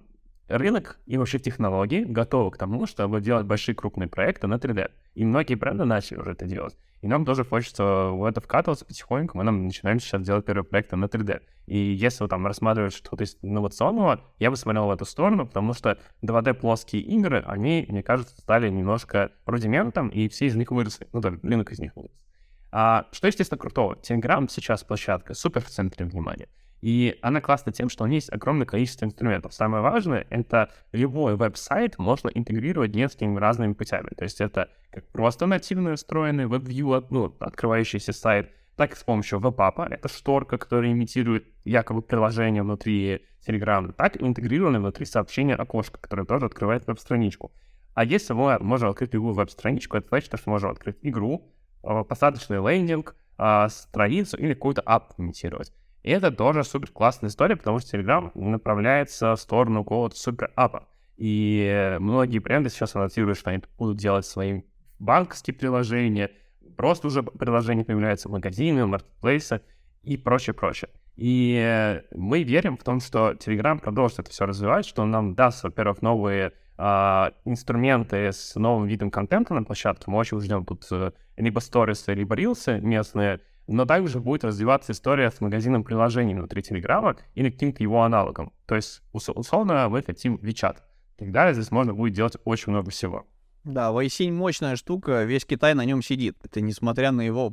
[0.48, 4.90] рынок и вообще технологии готовы к тому, чтобы делать большие крупные проекты на 3D.
[5.14, 6.76] И многие бренды начали уже это делать.
[7.00, 9.38] И нам тоже хочется в это вкатываться потихоньку.
[9.38, 11.42] Мы нам начинаем сейчас делать первые проекты на 3D.
[11.66, 16.54] И если там рассматриваете что-то инновационного, я бы смотрел в эту сторону, потому что 2D
[16.54, 21.06] плоские игры, они, мне кажется, стали немножко рудиментом, и все из них выросли.
[21.12, 22.26] Ну, да, рынок из них вырос.
[22.70, 23.94] А, что, естественно, крутого?
[23.94, 26.48] Telegram сейчас площадка супер в центре внимания.
[26.80, 29.52] И она классна тем, что у нее есть огромное количество инструментов.
[29.52, 34.10] Самое важное— это любой веб-сайт можно интегрировать несколькими разными путями.
[34.16, 39.40] То есть это как просто нативно встроенный WebView, ну, открывающийся сайт, так и с помощью
[39.40, 45.98] веб-апа, это шторка, которая имитирует якобы приложение внутри Telegram, так и интегрированное внутри сообщения окошко,
[45.98, 47.50] которое тоже открывает веб-страничку.
[47.94, 52.04] А если мы можем открыть любую веб-страничку, это значит, что мы можем открыть игру, э,
[52.04, 55.72] посадочный лендинг, э, страницу или какой-то ап имитировать.
[56.02, 60.88] И это тоже супер классная история, потому что Telegram направляется в сторону какого-то супер апа.
[61.16, 64.62] И многие бренды сейчас анонсируют, что они будут делать свои
[64.98, 66.30] банковские приложения,
[66.76, 69.60] просто уже приложения появляются в магазины, маркетплейсы
[70.02, 70.90] и прочее, прочее.
[71.16, 75.64] И мы верим в том, что Telegram продолжит это все развивать, что он нам даст,
[75.64, 80.04] во-первых, новые Uh, инструменты с новым видом контента на площадке.
[80.06, 85.30] Мы очень ждем тут uh, либо сторисы, либо рилсы местные, но также будет развиваться история
[85.30, 88.52] с магазином приложений внутри Телеграма или каким-то его аналогом.
[88.66, 90.78] То есть, условно, мы хотим WeChat.
[91.16, 93.26] Тогда здесь можно будет делать очень много всего.
[93.64, 96.36] Да, Вайсинь мощная штука, весь Китай на нем сидит.
[96.42, 97.52] Это несмотря на его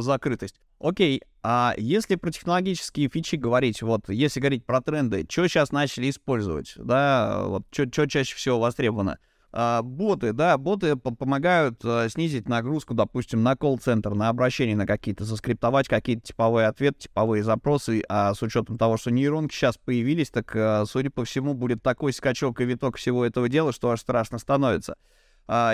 [0.00, 0.60] закрытость.
[0.78, 6.08] Окей, а если про технологические фичи говорить, вот если говорить про тренды, что сейчас начали
[6.10, 9.18] использовать, да, вот что чаще всего востребовано?
[9.50, 15.24] А, боты, да, боты помогают а, снизить нагрузку, допустим, на колл-центр, на обращение на какие-то,
[15.24, 20.54] заскриптовать какие-то типовые ответы, типовые запросы, а с учетом того, что нейронки сейчас появились, так,
[20.54, 24.38] а, судя по всему, будет такой скачок и виток всего этого дела, что аж страшно
[24.38, 24.96] становится.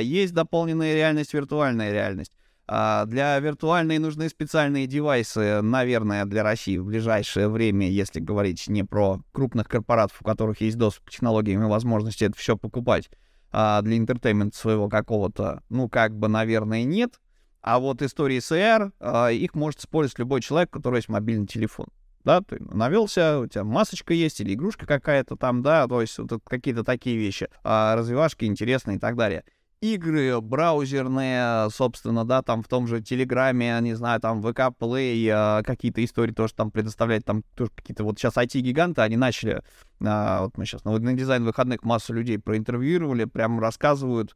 [0.00, 2.30] Есть дополненная реальность, виртуальная реальность.
[2.68, 9.20] Для виртуальной нужны специальные девайсы, наверное, для России в ближайшее время, если говорить не про
[9.32, 13.10] крупных корпоратов, у которых есть доступ к технологиям и возможности это все покупать
[13.56, 17.20] а, для entertainment а своего какого-то, ну, как бы, наверное, нет.
[17.62, 21.86] А вот истории AR, а, их может использовать любой человек, у которого есть мобильный телефон.
[22.24, 26.42] Да, ты навелся, у тебя масочка есть или игрушка какая-то там, да, то есть вот
[26.42, 29.44] какие-то такие вещи, а, развивашки интересные и так далее
[29.85, 35.62] игры браузерные, собственно, да, там в том же Телеграме, не знаю, там VK Play, э,
[35.62, 39.62] какие-то истории тоже там предоставлять, там тоже какие-то, вот сейчас IT-гиганты, они начали,
[40.01, 44.35] э, вот мы сейчас на, на дизайн выходных массу людей проинтервьюировали, прям рассказывают,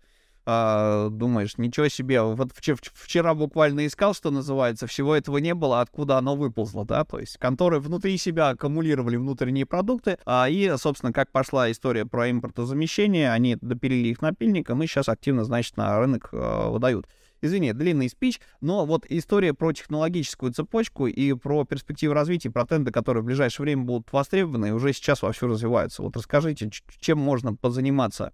[0.50, 5.82] а, думаешь, ничего себе, вот вчера, вчера буквально искал, что называется, всего этого не было,
[5.82, 11.12] откуда оно выползло, да, то есть конторы внутри себя аккумулировали внутренние продукты, а, и, собственно,
[11.12, 16.30] как пошла история про импортозамещение, они допилили их напильником и сейчас активно, значит, на рынок
[16.32, 17.06] а, выдают.
[17.42, 22.90] Извини, длинный спич, но вот история про технологическую цепочку и про перспективы развития, про тренды,
[22.90, 26.02] которые в ближайшее время будут востребованы, уже сейчас вовсю развиваются.
[26.02, 28.32] Вот расскажите, чем можно позаниматься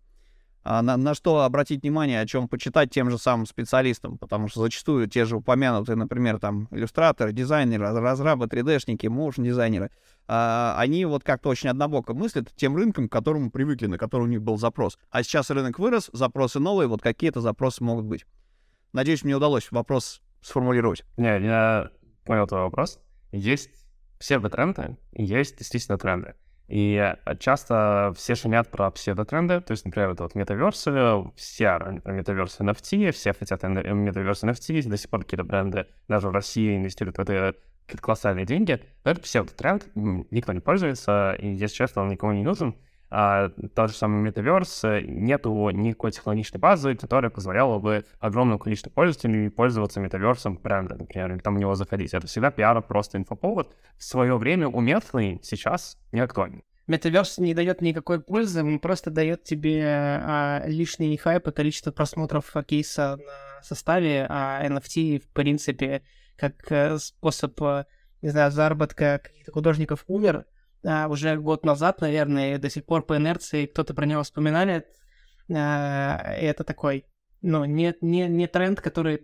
[0.65, 5.09] на, на что обратить внимание, о чем почитать тем же самым специалистам, потому что зачастую
[5.09, 9.91] те же упомянутые, например, там, иллюстраторы, дизайнеры, разрабы, 3D-шники, моушн-дизайнеры,
[10.27, 14.27] а, они вот как-то очень однобоко мыслят тем рынком, к которому привыкли, на который у
[14.27, 14.99] них был запрос.
[15.11, 18.25] А сейчас рынок вырос, запросы новые, вот какие-то запросы могут быть.
[18.93, 21.05] Надеюсь, мне удалось вопрос сформулировать.
[21.17, 21.91] Не, я
[22.25, 23.01] понял твой вопрос.
[23.33, 23.71] Есть
[24.19, 26.35] псевдотренды, есть действительно тренды.
[26.67, 30.91] И часто все шумят про псевдотренды, то есть, например, это вот метаверсы,
[31.37, 36.77] все метаверсы NFT, все хотят метаверсы NFT, до сих пор какие-то бренды даже в России
[36.77, 37.55] инвестируют в это
[37.87, 42.75] колоссальные деньги, но это псевдотренд, никто не пользуется, и, если честно, он никому не нужен,
[43.11, 49.51] а, тот же самый э, нету никакой технологичной базы, которая позволяла бы огромному количеству пользователей
[49.51, 52.13] пользоваться метаверсом бренда, например, или там в него заходить.
[52.13, 53.75] Это всегда пиар, просто инфоповод.
[53.97, 56.65] В свое время уместный, сейчас не актуальный.
[56.87, 62.53] Метаверс не дает никакой пользы, он просто дает тебе а, лишний хайп и количество просмотров
[62.67, 66.03] кейса на составе, а NFT, в принципе,
[66.37, 67.87] как а, способ, а,
[68.21, 70.47] не знаю, заработка каких-то художников умер
[70.85, 74.87] а, уже год назад, наверное, и до сих пор по инерции кто-то про него вспоминает.
[75.53, 77.05] А, и это такой,
[77.43, 79.19] ну, не, не, не тренд, который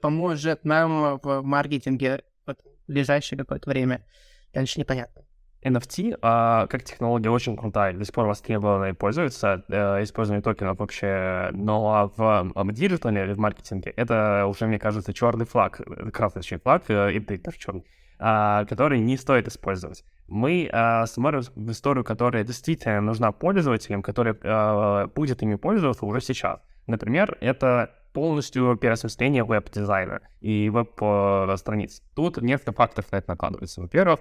[0.00, 2.54] поможет нам в маркетинге в
[2.86, 4.04] ближайшее какое-то время.
[4.52, 5.22] Дальше непонятно.
[5.64, 10.78] NFT а, как технология очень крутая, до сих пор востребована и пользуется, э, использование токенов
[10.78, 15.80] вообще, но в, в digital е или в маркетинге это уже, мне кажется, черный флаг,
[15.80, 17.84] э, красный флаг, э, и даже черный,
[18.18, 20.04] а, который не стоит использовать.
[20.26, 26.20] Мы а, смотрим в историю, которая действительно нужна пользователям, которая а, будет ими пользоваться уже
[26.20, 26.60] сейчас.
[26.86, 32.02] Например, это полностью переосмысление веб-дизайна и веб-страниц.
[32.14, 33.82] Тут несколько фактов на это накладывается.
[33.82, 34.20] Во-первых,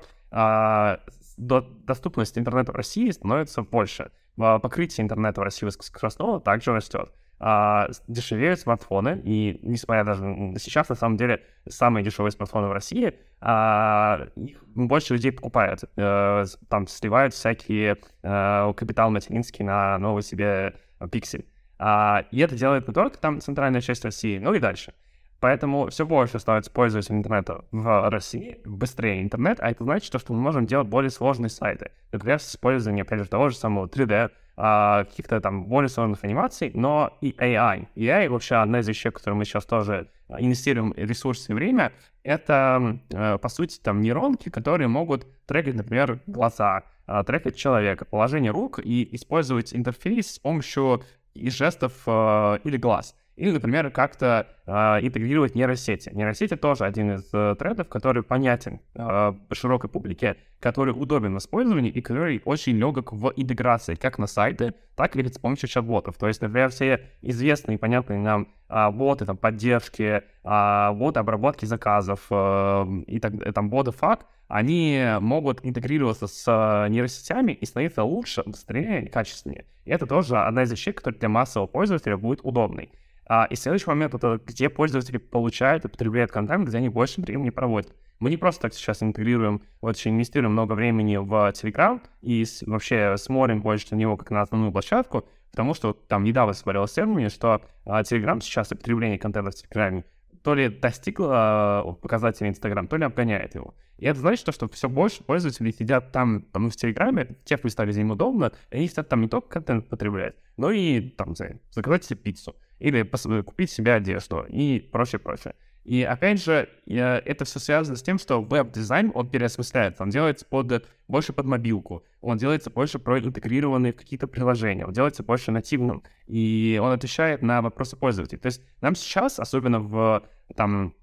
[1.37, 4.11] доступность интернета в России становится больше.
[4.35, 7.11] Покрытие интернета в России высокоскоростного также растет.
[7.39, 10.23] А, дешевеют смартфоны, и несмотря даже
[10.57, 15.83] сейчас, на самом деле, самые дешевые смартфоны в России, а, их больше людей покупают.
[15.97, 20.75] А, там сливают всякие а, капитал материнский на новый себе
[21.11, 21.45] пиксель.
[21.77, 24.93] А, и это делает не только там центральная часть России, но и дальше.
[25.39, 30.39] Поэтому все больше становится пользователей интернета в России, быстрее интернет, а это значит, что мы
[30.39, 31.91] можем делать более сложные сайты.
[32.11, 36.71] Например, с использованием, опять же, того же самого 3D, а, каких-то там более сложных анимаций,
[36.73, 37.87] но и AI.
[37.95, 41.93] AI вообще одна из вещей, в которые мы сейчас тоже инвестируем ресурсы и время,
[42.23, 48.51] это, э, по сути, там нейронки, которые могут трекать, например, глаза, а, трекать человека, положение
[48.51, 51.03] рук и использовать интерфейс с помощью
[51.35, 53.15] и жестов или глаз.
[53.37, 54.71] Или, например, как-то э,
[55.05, 56.09] интегрировать нейросети.
[56.11, 61.91] Нейросети тоже один из э, трендов, который понятен э, широкой публике, который удобен в использовании
[61.91, 66.17] и который очень легок в интеграции как на сайты, так и с помощью чат-ботов.
[66.17, 71.65] То есть, например, все известные и понятные нам э, боты там, поддержки, э, боты обработки
[71.65, 78.03] заказов э, и так, э, там боты фак, они могут интегрироваться с нейросетями и становиться
[78.03, 79.65] лучше, быстрее и качественнее.
[79.85, 82.89] И это тоже одна из вещей, которая для массового пользователя будет удобной.
[83.29, 87.49] А, и следующий момент— это где пользователи получают и потребляют контент, где они больше времени
[87.49, 87.93] проводят.
[88.19, 93.61] Мы не просто так сейчас интегрируем, еще инвестируем много времени в Telegram и вообще смотрим
[93.61, 98.01] больше на него как на основную площадку, потому что там недавно смотрел исследование, что а,
[98.01, 100.03] Telegram сейчас и потребление контента в Telegram
[100.41, 103.75] то ли достигло а, показателей Instagram, то ли обгоняет его.
[103.97, 107.93] И это значит, что, что все больше пользователей сидят там, там в Телеграме, тех стали
[107.99, 111.35] им удобно, и они хотят там не только контент потреблять, но и там,
[111.71, 113.03] заказать себе пиццу или
[113.41, 115.55] купить себе одежду и прочее, прочее.
[115.87, 120.85] И опять же, это все связано с тем, что веб-дизайн, он переосмысляется, он делается под,
[121.07, 126.77] больше под мобилку, он делается больше проинтегрированный в какие-то приложения, он делается больше нативным, и
[126.83, 128.37] он отвечает на вопросы пользователей.
[128.37, 130.23] То есть нам сейчас, особенно в,
[130.57, 130.93] там,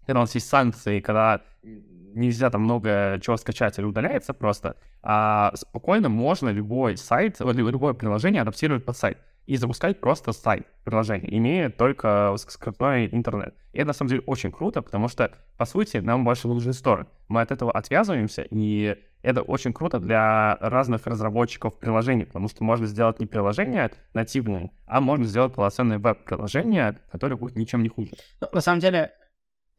[0.00, 5.52] когда у нас есть санкции, когда нельзя там много чего скачать или удаляется просто, а
[5.54, 11.70] спокойно можно любой сайт, любое приложение адаптировать под сайт и запускать просто сайт приложения, имея
[11.70, 13.54] только высокоскоростной интернет.
[13.72, 17.06] И это на самом деле очень круто, потому что, по сути, нам больше нужен стор.
[17.28, 22.86] Мы от этого отвязываемся, и это очень круто для разных разработчиков приложений, потому что можно
[22.86, 28.12] сделать не приложение нативное, а можно сделать полноценное веб-приложение, которое будет ничем не хуже.
[28.40, 29.12] Ну, на самом деле,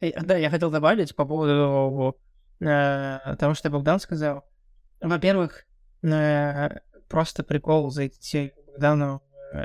[0.00, 2.16] да, я хотел добавить по поводу
[2.60, 4.44] э, того, что Богдан сказал.
[5.00, 5.66] Во-первых,
[6.02, 9.22] э, просто прикол зайти к Богдану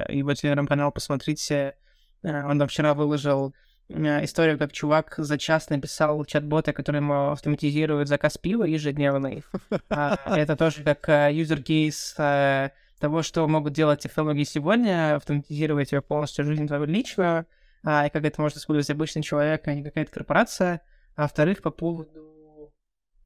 [0.10, 1.76] его телеграм-канал, посмотрите.
[2.24, 3.54] Э, он там вчера выложил
[3.89, 9.43] э, историю, как чувак за час написал чат-бота, который ему автоматизирует заказ пива ежедневный.
[9.89, 12.69] А, это тоже как юзер-кейс э,
[13.00, 17.46] того, что могут делать технологии сегодня, автоматизировать ее полностью жизнь твою личную,
[17.84, 20.82] а, и как это может использовать обычный человек, а не какая-то корпорация.
[21.15, 22.74] А во-вторых, по поводу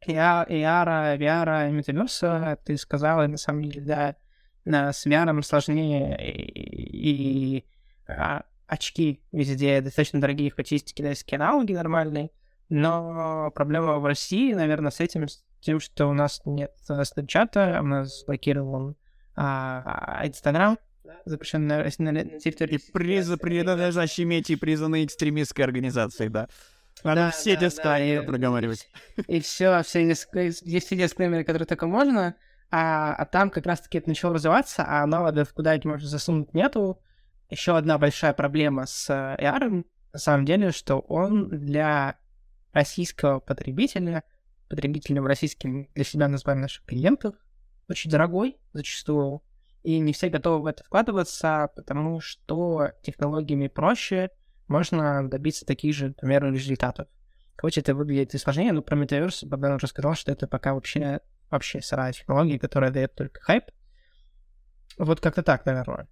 [0.05, 4.15] AR, VR, метаверса, ты сказала, на самом деле, да,
[4.67, 7.65] с VR сложнее, и, и
[8.07, 12.31] а, очки везде достаточно дорогие, хоть есть китайские аналоги нормальные,
[12.69, 17.85] но проблема в России, наверное, с этим, с тем, что у нас нет Snapchat, у
[17.85, 18.95] нас блокирован
[19.35, 20.77] а, Instagram,
[21.25, 22.79] запрещен на, на, на территории...
[22.91, 26.49] Приз, принадлежащий и признанной экстремистской организацией, да.
[27.03, 28.89] Надо да, все да, да, проговаривать.
[29.27, 30.27] И все, все есть
[30.85, 32.35] все дисклеймеры, которые только можно,
[32.69, 37.01] а, а там как раз-таки это начало развиваться, а аналогов, куда это можно засунуть, нету.
[37.49, 42.17] Еще одна большая проблема с AR, на самом деле, что он для
[42.73, 44.23] российского потребителя,
[44.69, 47.35] в российским, для себя называем наших клиентов,
[47.87, 49.41] очень дорогой зачастую,
[49.83, 54.29] и не все готовы в это вкладываться, потому что технологиями проще
[54.67, 57.07] можно добиться таких же, например, результатов.
[57.59, 61.21] Хоть это выглядит и сложнее, но про Metaverse Богдан уже сказал, что это пока вообще,
[61.49, 63.65] вообще сырая технология, которая дает только хайп.
[64.97, 66.07] Вот как-то так, наверное.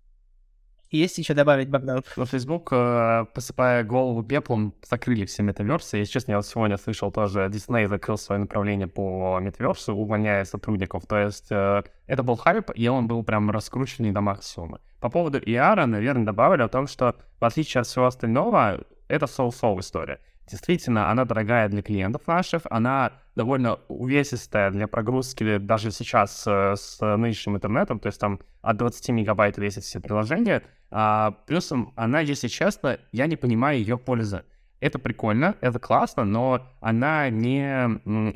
[0.92, 2.04] Есть еще добавить, Богдан?
[2.16, 5.98] Ну, Facebook, э, посыпая голову пеплом, закрыли все метаверсы.
[5.98, 11.06] Если честно, я сегодня слышал тоже, Disney закрыл свое направление по метаверсу, увольняя сотрудников.
[11.08, 14.80] То есть э, это был хайп, и он был прям раскрученный до максимума.
[15.02, 19.80] По поводу ER, наверное, добавили о том, что в отличие от всего остального, это соу-соу
[19.80, 20.20] история.
[20.50, 27.00] Действительно, она дорогая для клиентов наших, она довольно увесистая для прогрузки даже сейчас э, с
[27.02, 30.64] нынешним интернетом, то есть там от 20 мегабайт весит все приложения.
[30.90, 34.44] А, плюсом она, если честно, я не понимаю ее пользы.
[34.80, 37.86] Это прикольно, это классно, но она не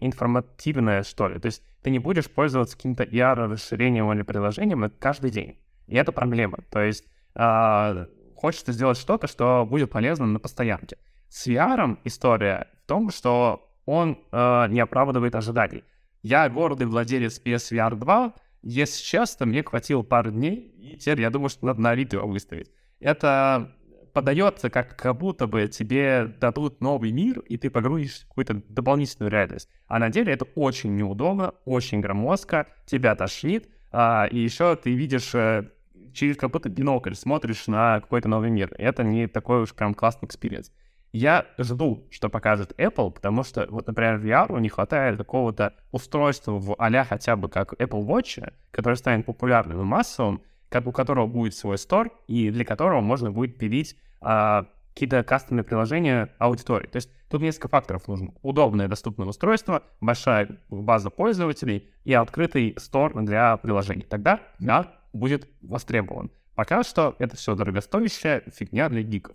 [0.01, 1.39] информативная, что ли.
[1.39, 5.59] То есть ты не будешь пользоваться каким-то ER-расширением или приложением каждый день.
[5.87, 6.59] И это проблема.
[6.71, 10.97] То есть а, хочется сделать что-то, что будет полезно на постоянке.
[11.29, 15.83] С VR история в том, что он э, не оправдывает ожиданий.
[16.21, 21.49] Я гордый владелец PSVR 2, если честно, мне хватило пару дней, и теперь я думаю,
[21.49, 22.69] что надо на Авито его выставить.
[22.99, 23.73] Это
[24.13, 29.31] подается как, как будто бы тебе дадут новый мир, и ты погрузишься в какую-то дополнительную
[29.31, 29.69] реальность.
[29.87, 35.33] А на деле это очень неудобно, очень громоздко, тебя тошнит, а, и еще ты видишь
[35.33, 35.67] э,
[36.13, 38.71] через как будто бинокль смотришь на какой-то новый мир.
[38.77, 40.71] Это не такой уж прям классный experience.
[41.11, 46.75] Я жду, что покажет Apple, потому что, вот, например, VR не хватает какого-то устройства в
[46.77, 51.55] а хотя бы как Apple Watch, который станет популярным и массовым, как у которого будет
[51.55, 56.87] свой store, и для которого можно будет пилить а, какие-то кастомные приложения аудитории.
[56.87, 58.33] То есть тут несколько факторов нужно.
[58.43, 64.05] Удобное доступное устройство, большая база пользователей и открытый store для приложений.
[64.09, 66.31] Тогда VR будет востребован.
[66.59, 69.33] Пока что это все дорогостоящая фигня для гиков.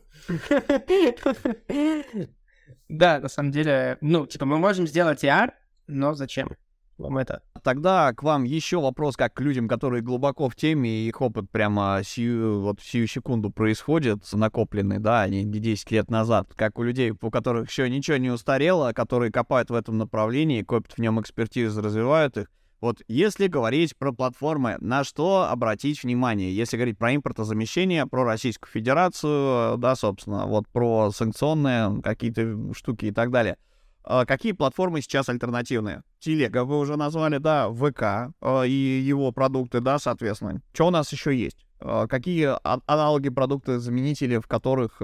[2.91, 5.53] Да, на самом деле, ну, типа, мы можем сделать AR,
[5.87, 6.51] но зачем
[6.99, 7.43] вам это?
[7.63, 11.51] Тогда к вам еще вопрос, как к людям, которые глубоко в теме, и их опыт
[11.51, 16.83] прямо сию, вот сию секунду происходит, накопленный, да, а не 10 лет назад, как у
[16.83, 21.19] людей, у которых еще ничего не устарело, которые копают в этом направлении, копят в нем
[21.23, 22.51] экспертизу, развивают их.
[22.85, 26.55] Вот если говорить про платформы, на что обратить внимание?
[26.55, 33.11] Если говорить про импортозамещение, про Российскую Федерацию, да, собственно, вот про санкционные какие-то штуки и
[33.11, 33.57] так далее.
[34.03, 36.03] А какие платформы сейчас альтернативные?
[36.19, 40.61] Телега вы уже назвали, да, ВК а, и его продукты, да, соответственно.
[40.75, 41.65] Что у нас еще есть?
[41.81, 42.51] А, какие
[42.87, 45.01] аналоги продукты, заменители, в которых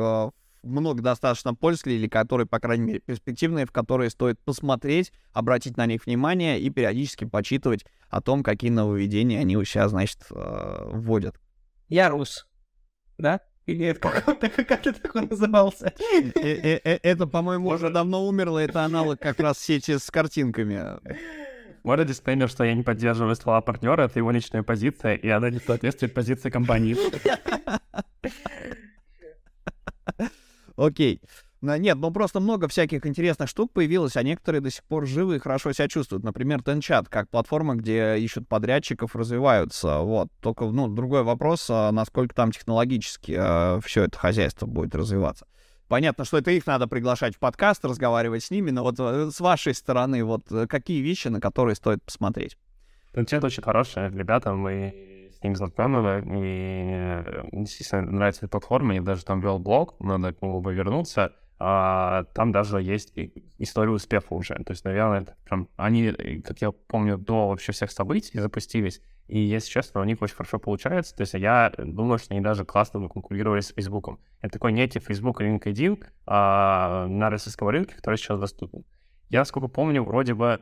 [0.62, 5.86] много достаточно пользователей, или которые, по крайней мере, перспективные, в которые стоит посмотреть, обратить на
[5.86, 11.40] них внимание и периодически почитывать о том, какие нововведения они у себя, значит, э, вводят.
[11.88, 12.46] Я рус.
[13.18, 13.40] Да?
[13.66, 15.92] Или это как это такой назывался?
[16.00, 18.58] Э, э, это, по-моему, уже давно умерло.
[18.58, 20.98] Это аналог как раз сети с картинками.
[21.82, 25.60] Можно дисклеймер, что я не поддерживаю слова партнера, это его личная позиция, и она не
[25.60, 26.96] соответствует позиции компании.
[30.80, 31.20] Окей.
[31.60, 35.38] Нет, ну просто много всяких интересных штук появилось, а некоторые до сих пор живы и
[35.38, 36.24] хорошо себя чувствуют.
[36.24, 39.98] Например, Тенчат, как платформа, где ищут подрядчиков, развиваются.
[39.98, 40.28] Вот.
[40.40, 45.46] Только, ну, другой вопрос, а насколько там технологически а, все это хозяйство будет развиваться.
[45.88, 49.40] Понятно, что это их надо приглашать в подкаст, разговаривать с ними, но вот э, с
[49.40, 52.56] вашей стороны, вот э, какие вещи, на которые стоит посмотреть?
[53.12, 55.09] Тенчат очень хорошие ребята, мы
[55.40, 60.32] с ним знакомы, и э, действительно нравится эта платформа, я даже там вел блог, надо
[60.32, 63.12] к нему бы вернуться, а, там даже есть
[63.58, 64.54] история успеха уже.
[64.54, 69.00] То есть, наверное, это прям они, э, как я помню, до вообще всех событий запустились,
[69.28, 71.14] и, если честно, у них очень хорошо получается.
[71.14, 74.18] То есть я думаю, что они даже классно бы конкурировали с Фейсбуком.
[74.40, 78.84] Это такой некий Facebook и LinkedIn а, на российском рынке, который сейчас доступен.
[79.28, 80.60] Я, сколько помню, вроде бы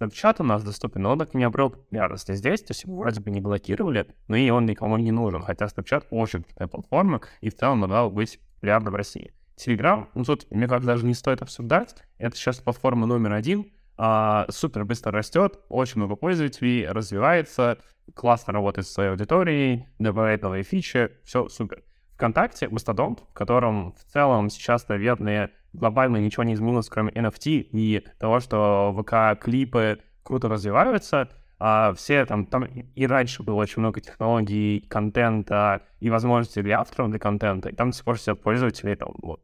[0.00, 2.96] Snapchat у нас доступен, но он так и не обрел популярности здесь, то есть его
[2.96, 7.20] вроде бы не блокировали, но и он никому не нужен, хотя Snapchat очень крутая платформа
[7.40, 9.32] и в целом могла быть популярна в России.
[9.56, 14.46] Telegram, ну тут, мне кажется, даже не стоит обсуждать, это сейчас платформа номер один, а,
[14.50, 17.78] супер быстро растет, очень много пользователей, развивается,
[18.14, 21.82] классно работает с своей аудиторией, добавляет новые фичи, все супер.
[22.18, 28.04] ВКонтакте, Mastodon, в котором в целом сейчас, наверное, глобально ничего не изменилось, кроме NFT и
[28.18, 31.28] того, что ВК-клипы круто развиваются,
[31.60, 37.10] а все там, там и раньше было очень много технологий, контента и возможностей для авторов
[37.10, 39.40] для контента, и там до сих пор сидят пользователи, там, вот,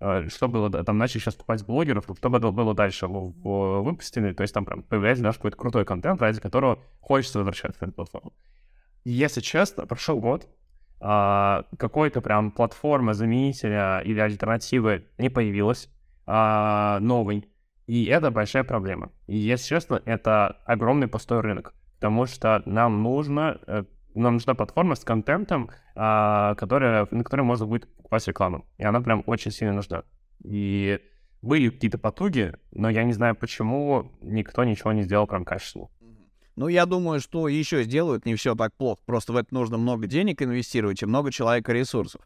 [0.00, 4.64] э, что было, там начали сейчас покупать блогеров, что было, дальше выпустили, то есть там
[4.64, 8.32] прям появляется наш какой-то крутой контент, ради которого хочется возвращаться на эту платформу.
[9.04, 10.59] Если честно, прошел год, а,
[11.00, 15.88] какой-то прям платформы заменителя или альтернативы не появилась
[16.26, 17.48] а, новой,
[17.86, 19.10] и это большая проблема.
[19.26, 23.84] И, если честно, это огромный пустой рынок, потому что нам нужно э,
[24.14, 28.66] нам нужна платформа с контентом, а, которая, на которой можно будет покупать рекламу.
[28.78, 30.04] И она прям очень сильно нужна.
[30.44, 31.00] И
[31.42, 35.88] были какие-то потуги, но я не знаю, почему никто ничего не сделал прям качественно.
[36.60, 39.00] Ну, я думаю, что еще сделают, не все так плохо.
[39.06, 42.20] Просто в это нужно много денег инвестировать и много человека ресурсов.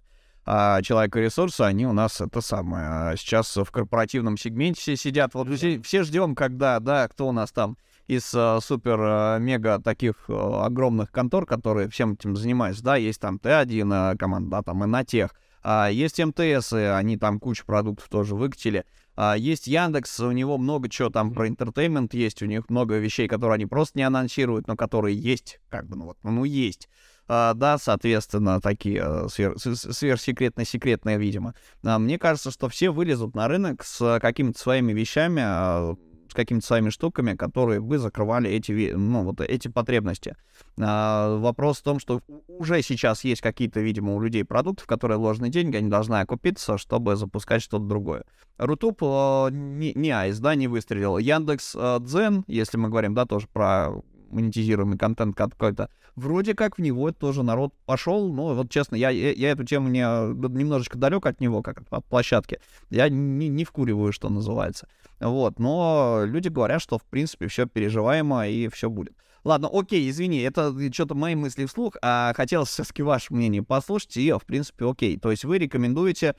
[0.44, 2.84] А человека ресурсы, они у нас это самое.
[2.84, 5.34] А сейчас в корпоративном сегменте все сидят.
[5.34, 7.78] Вот все, все ждем, когда, да, кто у нас там
[8.08, 13.36] из э, супер-мега э, таких э, огромных контор, которые всем этим занимаются, да, есть там
[13.36, 15.30] Т1 команда, да, там Иннотех,
[15.62, 18.84] а есть МТС, и они там кучу продуктов тоже выкатили.
[19.16, 23.28] А, есть Яндекс, у него много чего там про entertainment есть, у них много вещей,
[23.28, 26.88] которые они просто не анонсируют, но которые есть, как бы, ну вот, ну есть.
[27.26, 31.54] Э, да, соответственно, такие э, свер- сверхсекретно-секретные, видимо.
[31.82, 35.96] Э, мне кажется, что все вылезут на рынок с какими-то своими вещами,
[36.34, 40.34] с какими-то своими штуками, которые бы закрывали эти, ну, вот эти потребности.
[40.80, 45.18] А, вопрос в том, что уже сейчас есть какие-то, видимо, у людей продукты, в которые
[45.18, 48.24] вложены деньги, они должны окупиться, чтобы запускать что-то другое.
[48.58, 51.18] Рутуб э, не, не айс, да, не выстрелил.
[51.18, 53.92] Яндекс э, Дзен, если мы говорим, да, тоже про
[54.34, 59.32] монетизируемый контент какой-то, вроде как в него тоже народ пошел, но вот честно, я, я,
[59.32, 62.60] я эту тему не, немножечко далек от него, как от площадки,
[62.90, 64.88] я не, не вкуриваю, что называется.
[65.20, 69.14] Вот, но люди говорят, что в принципе все переживаемо и все будет.
[69.44, 74.32] Ладно, окей, извини, это что-то мои мысли вслух, а хотелось все-таки ваше мнение послушать, и,
[74.32, 75.18] в принципе, окей.
[75.18, 76.34] То есть вы рекомендуете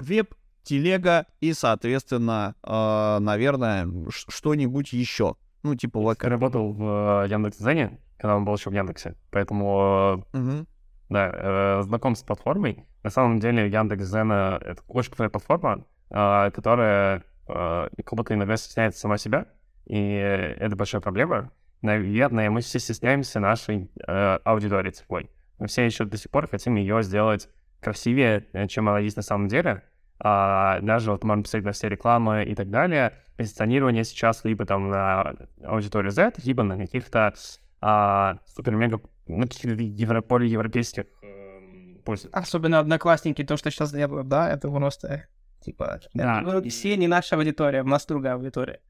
[0.00, 0.34] веб,
[0.64, 5.36] телега и, соответственно, э, наверное, что-нибудь еще.
[5.62, 6.14] Ну, типа.
[6.22, 10.66] Я работал в э, Яндекс.Дзене, когда он был еще в Яндексе, поэтому, угу.
[11.08, 12.84] да, э, знаком с платформой.
[13.02, 19.46] На самом деле Яндекс.Дзен— это очень крутая платформа, которая как будто иногда стесняется сама себя,
[19.86, 21.50] и это большая проблема.
[21.80, 25.30] Наверное, мы все стесняемся нашей аудитории цифровой.
[25.58, 27.48] Мы все еще до сих пор хотим ее сделать
[27.80, 29.82] красивее, чем она есть на самом деле.
[30.20, 33.14] А, даже вот можно посмотреть на все рекламы и так далее.
[33.36, 37.34] Позиционирование сейчас либо там на аудиторию Z, либо на каких-то
[37.80, 42.40] а, супер-мега, ну, каких-то евро, европейских э, пользователей.
[42.40, 45.28] Особенно одноклассники, то, что сейчас делают, да, это просто
[45.60, 46.40] Типа, да.
[46.40, 48.80] ну, все не наша аудитория, у нас другая аудитория.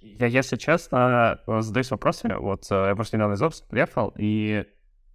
[0.00, 2.34] Я, если честно, задаюсь вопросами.
[2.34, 4.64] Вот э, я просто недавно из офиса приехал, и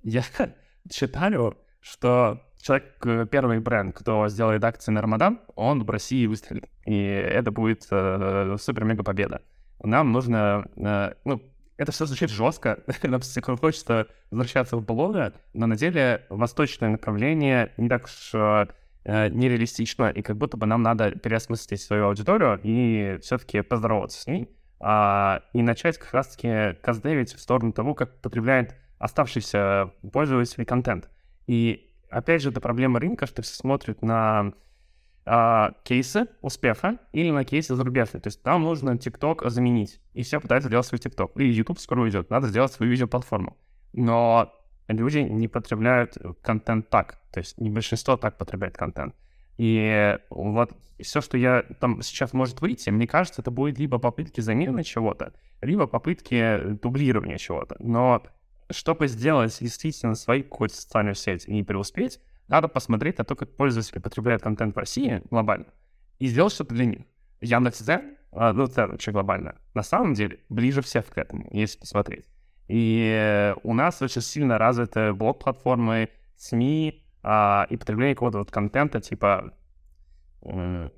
[0.04, 0.24] я
[0.91, 6.69] считаю, что человек, э, первый бренд, кто сделает акции на Рамадан, он в России выстрелит.
[6.86, 9.41] И это будет э, супер-мега победа.
[9.84, 11.41] Нам нужно, э, ну,
[11.77, 13.21] это все звучит жестко, нам
[13.57, 18.67] хочется возвращаться в Болоно, но на деле восточное направление не так уж э,
[19.03, 24.27] э, нереалистично, и как будто бы нам надо переосмыслить свою аудиторию и все-таки поздороваться с
[24.27, 31.09] ней, а, и начать как раз-таки каздевить в сторону того, как потребляет оставшийся пользователь контент.
[31.47, 34.53] И опять же, это проблема рынка, что все смотрят на
[35.25, 38.21] а, кейсы успеха или на кейсы зарубежные.
[38.21, 41.41] То есть там нужно TikTok заменить, и все пытаются делать свой TikTok.
[41.41, 43.57] И YouTube скоро уйдет, надо сделать свою видеоплатформу.
[43.93, 44.53] Но
[44.87, 47.19] люди не потребляют контент так.
[47.31, 49.15] То есть не большинство так потребляет контент.
[49.57, 54.41] И вот все, что я там сейчас может выйти, мне кажется, это будет либо попытки
[54.41, 57.75] замены чего-то, либо попытки дублирования чего-то.
[57.79, 58.23] Но
[58.72, 63.99] чтобы сделать действительно свою какую-то социальную сеть и преуспеть, надо посмотреть на то, как пользователи
[63.99, 65.67] потребляют контент в России глобально,
[66.19, 67.05] и сделать что-то для них.
[67.41, 72.26] Яндекс.Дзен, а, ну, это вообще глобально, на самом деле ближе всех к этому, если посмотреть.
[72.67, 79.53] И у нас очень сильно развиты блок-платформы, СМИ а, и потребление какого-то вот контента, типа
[80.43, 80.89] э,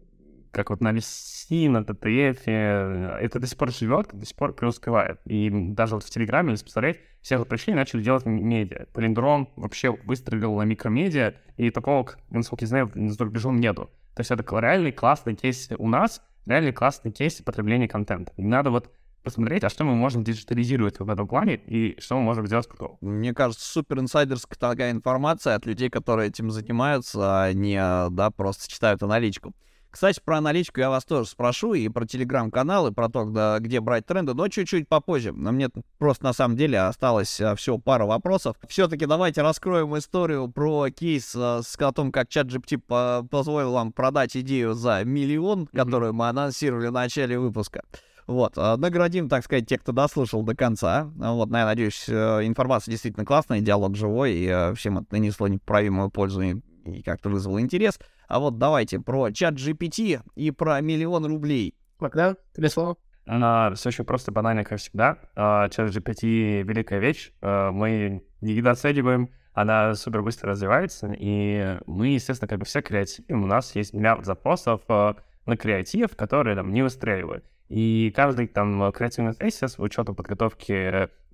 [0.53, 5.19] как вот на VC, на ТТФ, это до сих пор живет, до сих пор преуспевает.
[5.25, 8.85] И даже вот в Телеграме, если посмотреть, все вот пришли и начали делать медиа.
[8.93, 13.89] Полиндром вообще выстрелил на микромедиа, и такого, насколько я знаю, за рубежом нету.
[14.15, 18.31] То есть это реальный классный кейс у нас, реальный классный кейс потребления контента.
[18.37, 18.91] И надо вот
[19.23, 22.97] посмотреть, а что мы можем диджитализировать в этом плане и что мы можем сделать крутого.
[22.99, 27.79] Мне кажется, супер инсайдерская такая информация от людей, которые этим занимаются, а не,
[28.11, 29.53] да, просто читают аналитику.
[29.93, 34.33] Кстати, про аналитику я вас тоже спрошу, и про телеграм-каналы, про то, где брать тренды,
[34.33, 35.31] но чуть-чуть попозже.
[35.33, 35.69] Но мне
[35.99, 38.55] просто на самом деле осталось а, всего пара вопросов.
[38.67, 44.73] Все-таки давайте раскроем историю про кейс а, с том, как ChatGPT позволил вам продать идею
[44.73, 47.83] за миллион, которую мы анонсировали в начале выпуска.
[48.25, 51.11] Вот, а, наградим, так сказать, тех, кто дослушал до конца.
[51.17, 56.09] Вот, я надеюсь, э, информация действительно классная, диалог живой, и э, всем это нанесло неправимую
[56.09, 57.99] пользу и, и как-то вызвало интерес.
[58.33, 61.75] А вот давайте про чат GPT и про миллион рублей.
[61.99, 62.97] Богдан, тебе слово.
[63.27, 65.19] Uh, все очень просто, банально, как всегда.
[65.35, 67.31] Uh, чат GPT— великая вещь.
[67.41, 73.43] Uh, мы не недооцениваем, она супер быстро развивается, и мы, естественно, как бы все креативим.
[73.43, 75.15] У нас есть миллиард запросов uh,
[75.45, 77.45] на креатив, которые там не выстреливают.
[77.69, 80.71] И каждый там креативный сессия с учетом подготовки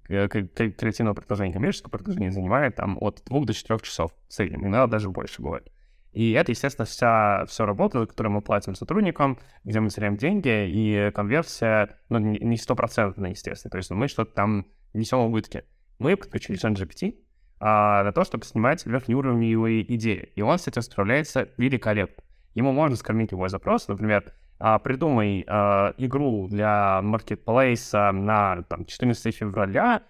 [0.09, 4.87] э, креативного предложения, коммерческого предложения занимает там от двух до четырех часов в среднем, иногда
[4.87, 5.71] даже больше бывает.
[6.11, 11.11] И это, естественно, вся, вся работа, которую мы платим сотрудникам, где мы теряем деньги, и
[11.11, 13.71] конверсия, ну, не стопроцентная, естественно.
[13.71, 15.65] То есть мы что-то там несем убытки.
[15.99, 17.15] Мы подключили ChatGPT
[17.59, 20.31] а, для того, чтобы снимать верхнеуровневые идеи.
[20.35, 22.23] И он с этим справляется великолепно.
[22.55, 29.35] Ему можно скормить любой запрос, например, а, придумай а, игру для маркетплейса на там, 14
[29.35, 30.03] февраля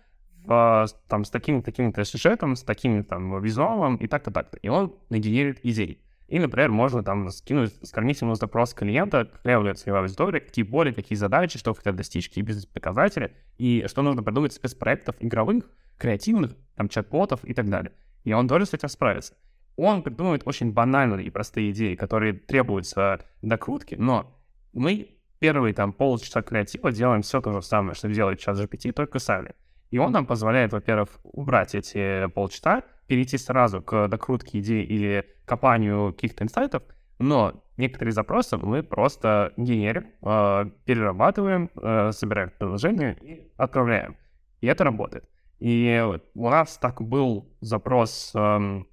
[0.50, 4.58] в, там, с таким-то таким сюжетом, с таким там визуалом и так-то так-то.
[4.58, 6.02] И он нагенерирует идеи.
[6.28, 11.16] И, например, можно там скинуть, скормить ему запрос клиента, какая целевая аудитория, какие боли, какие
[11.18, 15.66] задачи, что хотят достичь, какие бизнес-показатели, и что нужно придумать спецпроектов игровых,
[15.98, 17.92] креативных, там, чат-ботов и так далее.
[18.24, 19.36] И он тоже с этим справится.
[19.76, 24.36] Он придумывает очень банальные и простые идеи, которые требуются докрутки, но
[24.74, 29.20] мы первые там полчаса креатива делаем все то же самое, что делает чат GPT, только
[29.20, 29.54] сами.
[29.92, 36.14] И он нам позволяет, во-первых, убрать эти полчаса, перейти сразу к докрутке идеи или копанию
[36.14, 36.84] каких-то инсайтов,
[37.18, 44.16] но некоторые запросы мы просто генерим, э, перерабатываем, э, собираем приложение и отправляем.
[44.62, 45.28] И это работает.
[45.60, 48.84] И у нас так был запрос э,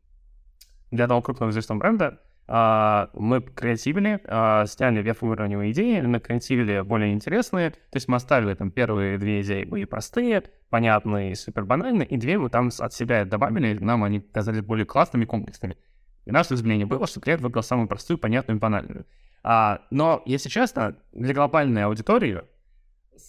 [0.91, 7.71] для одного крупного известного бренда, мы креативили, uh, сняли верхнеуровневые идеи, накреативили более интересные.
[7.71, 12.39] То есть мы оставили там первые две идеи были простые, понятные, супер банальные, и две
[12.39, 15.77] мы там от себя добавили, нам они казались более классными, комплексными.
[16.25, 19.07] И наше изменение было, что клиент выбрал самую простую, понятную и банальную.
[19.43, 22.43] Uh, но, если честно, для глобальной аудитории,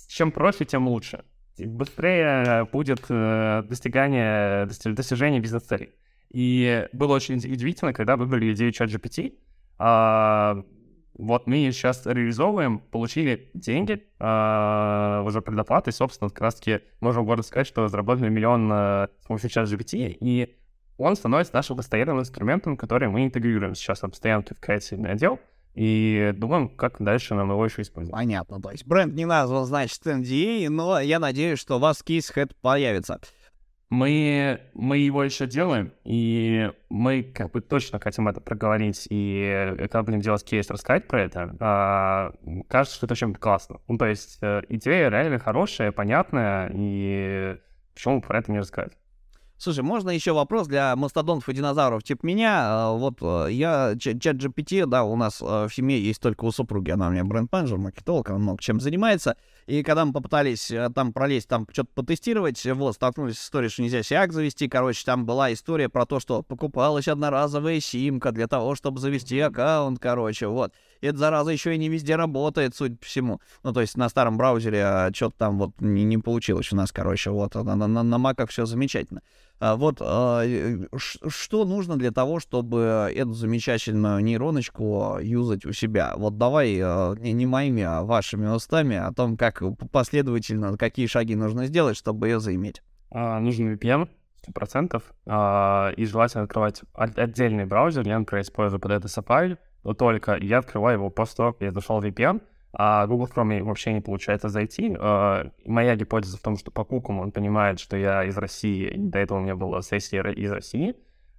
[0.07, 1.24] чем проще, тем лучше.
[1.57, 5.89] Быстрее будет э, достигание, достижение бизнес-целей.
[6.30, 9.36] И было очень удивительно, когда выбрали идею ChatGPT.
[9.78, 10.63] А,
[11.17, 17.67] вот мы сейчас реализовываем, получили деньги а, уже предоплаты, собственно, как раз-таки можем гордо сказать,
[17.67, 20.55] что заработали миллион а, с помощью ChatGPT, и
[20.97, 25.39] он становится нашим постоянным инструментом, который мы интегрируем сейчас на постоянно в креативный отдел,
[25.73, 28.19] и думаем, как дальше нам его еще использовать.
[28.19, 32.30] Понятно, то есть бренд не назван, значит, NDA, но я надеюсь, что у вас кейс
[32.30, 33.19] хэт появится.
[33.90, 40.04] Мы, мы его еще делаем, и мы как бы точно хотим это проговорить, и когда
[40.04, 42.34] будем делать кейс, рассказать про это, а,
[42.68, 43.80] кажется, что это очень классно.
[43.88, 47.58] Ну, то есть э, идея реально хорошая, понятная, и
[47.94, 48.92] почему про это не рассказать?
[49.60, 52.60] Слушай, можно еще вопрос для мастодонтов и динозавров типа меня?
[52.60, 56.52] А, вот э, я, чат GPT, да, у нас э, в семье есть только у
[56.52, 59.36] супруги, она у меня бренд-менеджер, маркетолог, она много чем занимается.
[59.68, 63.82] И когда мы попытались э, там пролезть, там что-то потестировать, вот, столкнулись с историей, что
[63.84, 64.70] нельзя сиак завести.
[64.70, 69.99] Короче, там была история про то, что покупалась одноразовая симка для того, чтобы завести аккаунт,
[69.99, 70.72] короче, вот.
[71.01, 73.41] И эта зараза еще и не везде работает, судя по всему.
[73.63, 76.93] Ну, то есть на старом браузере а, что-то там вот не, не получилось у нас,
[76.93, 77.55] короче, вот.
[77.55, 79.22] На, на, на маках все замечательно.
[79.60, 80.43] А, вот а,
[80.97, 86.14] что нужно для того, чтобы эту замечательную нейроночку юзать у себя?
[86.16, 91.66] Вот давай а, не, моими, а вашими устами о том, как последовательно, какие шаги нужно
[91.66, 92.84] сделать, чтобы ее заиметь.
[93.10, 94.10] А, нужен VPN,
[94.47, 98.05] 100%, а, и желательно открывать отдельный браузер.
[98.08, 101.72] Я, например, использую под это Safari, но только я открываю его после того, как я
[101.72, 102.41] зашел в VPN,
[102.74, 104.89] а Google Chrome вообще не получается зайти.
[104.89, 109.20] Uh, моя гипотеза в том, что по кукам он понимает, что я из России, до
[109.20, 110.95] этого у меня была сессия из России,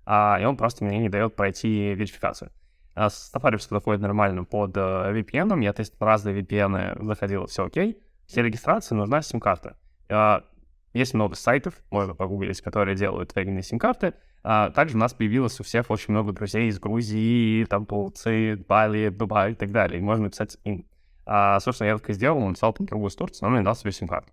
[0.07, 2.51] uh, и он просто мне не дает пройти верификацию.
[2.95, 7.99] Uh, Safari все доходит нормально под uh, VPN, я тестил разные VPN, заходил, все окей.
[8.33, 9.77] Для регистрации нужна сим-карта.
[10.09, 10.43] Uh,
[10.95, 14.15] есть много сайтов, можно погуглить, которые делают тегинные сим-карты.
[14.43, 19.09] А, также у нас появилось у всех очень много друзей из Грузии, там, Турции, Бали,
[19.09, 20.01] Дубай и так далее.
[20.01, 20.87] И можно написать им.
[21.31, 23.63] А, собственно, я так и сделал, он написал там другую из Турции, но он мне
[23.63, 24.33] дал себе сим-карту.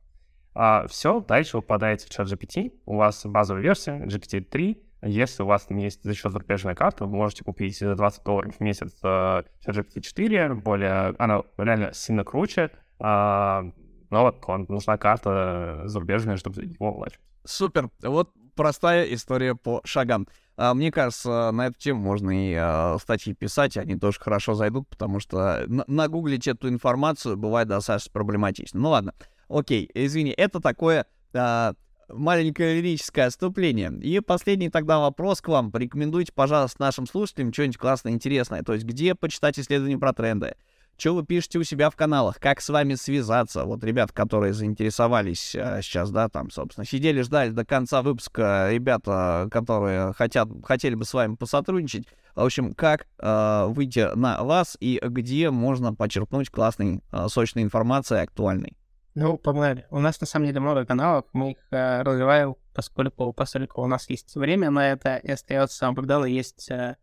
[0.54, 5.46] А, все, дальше вы попадаете в чат GPT, у вас базовая версия GPT-3, Если у
[5.46, 8.98] вас там есть за счет зарубежная карта, вы можете купить за 20 долларов в месяц
[9.04, 13.72] э, GPT-4, более, она реально сильно круче, э, но
[14.12, 17.26] вот вам нужна карта зарубежная, чтобы его оплачивать.
[17.44, 17.90] Супер.
[18.02, 20.28] Вот простая история по шагам.
[20.58, 24.88] А, мне кажется, на эту тему можно и а, статьи писать, они тоже хорошо зайдут,
[24.88, 28.80] потому что на- нагуглить эту информацию бывает достаточно проблематично.
[28.80, 29.14] Ну ладно,
[29.50, 31.74] окей, извини, это такое а,
[32.10, 33.92] маленькое лирическое отступление.
[34.02, 35.72] И последний тогда вопрос к вам.
[35.72, 38.64] Порекомендуйте, пожалуйста, нашим слушателям что-нибудь классное, интересное.
[38.64, 40.56] То есть где почитать исследования про тренды,
[40.98, 43.66] что вы пишете у себя в каналах, как с вами связаться.
[43.66, 49.48] Вот ребят, которые заинтересовались а, сейчас, да, там, собственно, сидели, ждали до конца выпуска ребята,
[49.52, 52.08] которые хотят, хотели бы с вами посотрудничать.
[52.36, 58.20] В общем, как а, выйти на вас и где можно почерпнуть классной, а, сочной информации,
[58.20, 58.76] актуальной.
[59.16, 59.86] Ну, погнали.
[59.92, 64.10] У нас на самом деле много каналов, мы их э, развиваем, поскольку, поскольку у нас
[64.10, 66.98] есть время на это, и остается, у Богдана есть э,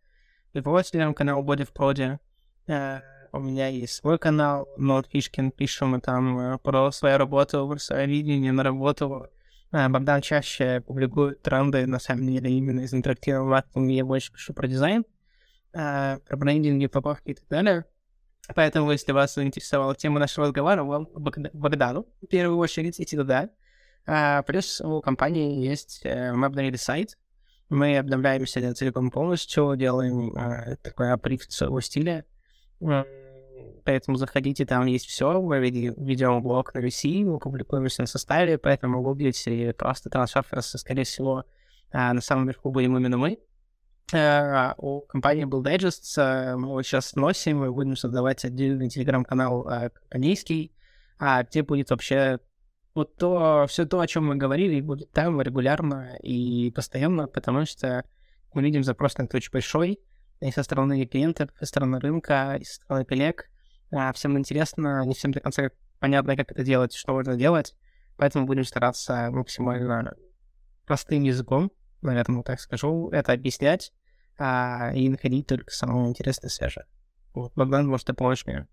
[0.53, 2.21] его телеграм-канал Body в проде,
[2.67, 3.01] э,
[3.33, 8.07] у меня есть свой канал, Нот Фишкин, пишем мы там э, про свою работу, свое
[8.07, 9.27] видение на работу.
[9.73, 14.53] Э, Богдан чаще публикует тренды, на самом деле, именно из интерактивного маркетинга, я больше пишу
[14.53, 15.05] про дизайн,
[15.73, 17.85] э, про брендинг, упаковки и так далее.
[18.55, 23.49] Поэтому, если вас заинтересовала тема нашего разговора, вам Богда- Богдану, в первую очередь, идти туда.
[24.05, 27.17] А, плюс у компании есть, э, мы обновили сайт,
[27.71, 32.27] мы обновляемся целиком полностью, делаем э, такой априф своего стиля.
[33.85, 35.41] Поэтому заходите, там есть все.
[35.41, 41.45] Мы ведем блог на VC, мы публикуемся на составе, поэтому гуглите просто трансферс, скорее всего,
[41.91, 43.39] а, на самом верху будем именно мы.
[44.13, 50.73] Э, У компании был э, мы его сейчас носим, мы будем создавать отдельный телеграм-канал компанейский,
[51.19, 52.41] а где будет вообще
[52.95, 58.05] вот то, все то, о чем мы говорили, будет там регулярно и постоянно, потому что
[58.53, 60.01] мы видим запрос на это очень большой,
[60.41, 63.49] и со стороны клиентов, и со стороны рынка, и со стороны коллег.
[63.93, 65.71] А, Всем интересно, не всем до конца
[66.01, 67.75] понятно, как это делать, что можно делать,
[68.17, 70.15] поэтому будем стараться максимально
[70.87, 71.71] простым языком,
[72.01, 73.93] наверное, так скажу, это объяснять
[74.39, 76.87] а, и находить только самое интересное свежее.
[77.35, 78.67] Вот, Богдан, может, ты поможешь мне?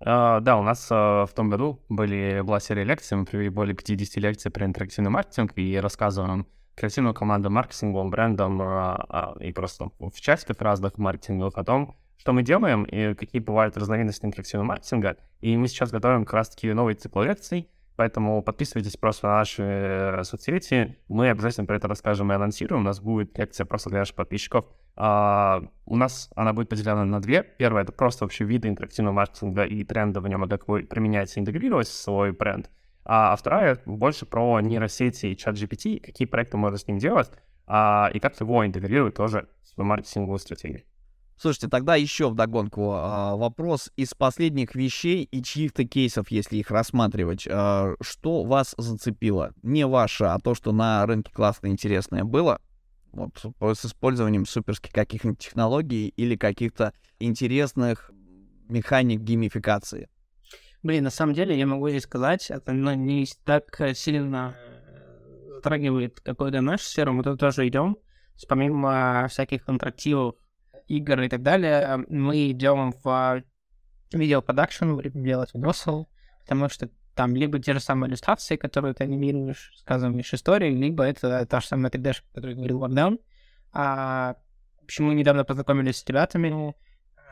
[0.00, 3.76] А, да, у нас а, в том году были, была серия лекций, мы провели более
[3.76, 9.90] 50 лекций про интерактивный маркетинг и рассказываем креативную команду маркетингом, брендом а, а, и просто
[9.98, 15.16] в частях разных маркетинговых о том, что мы делаем и какие бывают разновидности интерактивного маркетинга.
[15.40, 20.22] И мы сейчас готовим как раз-таки новый цикл лекций, поэтому подписывайтесь просто на наши э,
[20.22, 20.96] соцсети.
[21.08, 22.82] Мы обязательно про это расскажем и анонсируем.
[22.82, 24.66] У нас будет лекция просто для наших подписчиков.
[24.94, 27.42] А, у нас она будет поделена на две.
[27.42, 31.40] Первая— это просто вообще виды интерактивного маркетинга и тренды в нем, и как вы применяете
[31.40, 32.70] интегрировать в свой бренд.
[33.04, 37.32] А вторая больше про нейросети и чат GPT, какие проекты можно с ним делать,
[37.66, 40.84] а, и как его интегрировать тоже в свою маркетинговую стратегию.
[41.36, 47.48] Слушайте, тогда еще вдогонку а, вопрос из последних вещей и чьих-то кейсов, если их рассматривать.
[47.50, 49.52] А, что вас зацепило?
[49.62, 52.60] Не ваше, а то, что на рынке классно интересное было,
[53.12, 53.44] вот,
[53.76, 58.10] с использованием суперских каких-нибудь технологий или каких-то интересных
[58.68, 60.08] механик геймификации.
[60.82, 65.54] Блин, на самом деле, я могу здесь сказать, это ну, не так э, сильно э,
[65.54, 67.96] затрагивает какую-то нашу сферу, мы тут тоже идем.
[68.48, 70.34] Помимо всяких интерактивов,
[70.96, 73.42] игр и так далее, э, мы идем в
[74.12, 76.06] видеопродакшн, будем делать видосы,
[76.40, 81.44] потому что там либо те же самые иллюстрации, которые ты анимируешь, сказываешь истории, либо это
[81.46, 83.18] та же самая 3D, о которой говорил Богдан.
[83.72, 84.36] А,
[84.84, 86.74] общем, мы недавно познакомились с ребятами,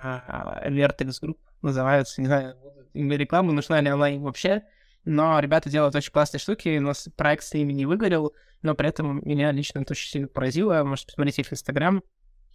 [0.03, 2.57] а, Vertex Group называются, не знаю,
[2.95, 4.63] им реклама нужна ли она им вообще,
[5.05, 8.33] но ребята делают очень классные штуки, у нас проект с ними не выгорел,
[8.63, 12.03] но при этом меня лично это очень сильно поразило, можете посмотреть их в Инстаграм,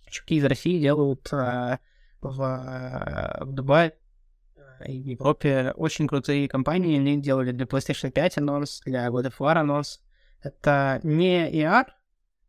[0.09, 1.79] чуваки из России делают а,
[2.21, 3.93] в, а, в Дубае
[4.57, 9.25] а, и в Европе очень крутые компании, они делали для PlayStation 5 анонс, для God
[9.25, 10.01] of War анонс,
[10.41, 11.85] это не AR,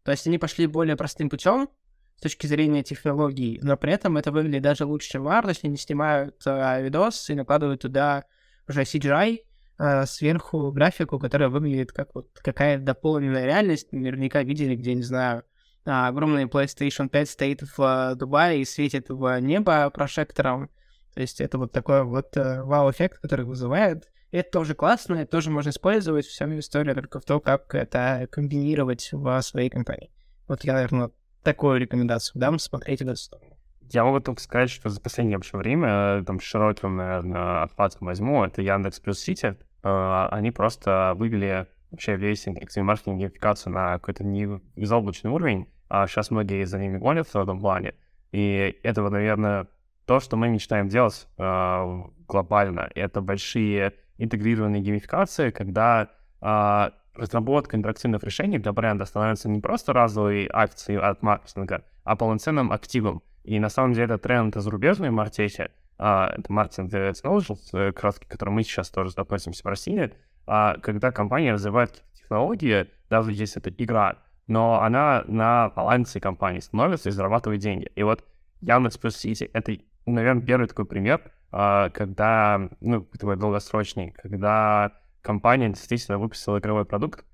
[0.03, 1.69] то есть они пошли более простым путем,
[2.17, 5.65] с точки зрения технологий, но при этом это выглядит даже лучше, чем VR, то есть
[5.65, 8.25] они снимают э, видос и накладывают туда
[8.67, 9.41] уже CGI,
[9.79, 13.93] э, сверху графику, которая выглядит как вот какая-то дополненная реальность.
[13.93, 15.45] Наверняка видели, где, не знаю, а,
[15.87, 20.69] огромный PlayStation 5 стоит в э, Дубае и светит в небо прожектором.
[21.15, 24.11] То есть это вот такой вот э, вау-эффект, который вызывает.
[24.33, 26.27] Это тоже классно, это тоже можно использовать.
[26.27, 30.11] Вся история только в том, как это комбинировать в своей компании.
[30.49, 31.11] Вот я, наверное,
[31.43, 33.57] такую рекомендацию дам, смотреть эту сторону.
[33.93, 38.61] Я могу только сказать, что за последнее вообще время, там, широким, наверное, отпадком возьму, это
[38.61, 43.33] Яндекс плюс Сити, э, они просто вывели вообще весь интерактивный маркетинг
[43.67, 45.69] на какой-то не заоблачный уровень.
[45.89, 47.95] А сейчас многие за ними гонятся в этом плане.
[48.33, 49.69] И это, наверное,
[50.05, 52.91] то, что мы мечтаем делать э, глобально.
[52.95, 56.11] Это большие интегрированные геймификации, когда
[56.41, 62.73] э, разработка интерактивных решений для бренда становится не просто разовой акцией от маркетинга, а полноценным
[62.73, 63.23] активом.
[63.45, 68.57] И на самом деле тренд зарубежной маркете, а, это маркетинг technologies, как раз, к которому
[68.57, 70.13] мы сейчас тоже относимся в России,
[70.47, 74.17] а, когда компания развивает технологии, даже если это игра,
[74.47, 77.91] но она на балансе компании становится и зарабатывает деньги.
[77.95, 78.25] И вот
[78.61, 79.77] Яндекс плюс Сити— это,
[80.07, 81.21] наверное, первый такой пример,
[81.53, 84.93] а, когда, ну, такой долгосрочный, когда
[85.23, 87.25] компания действительно выпустила игровой продукт,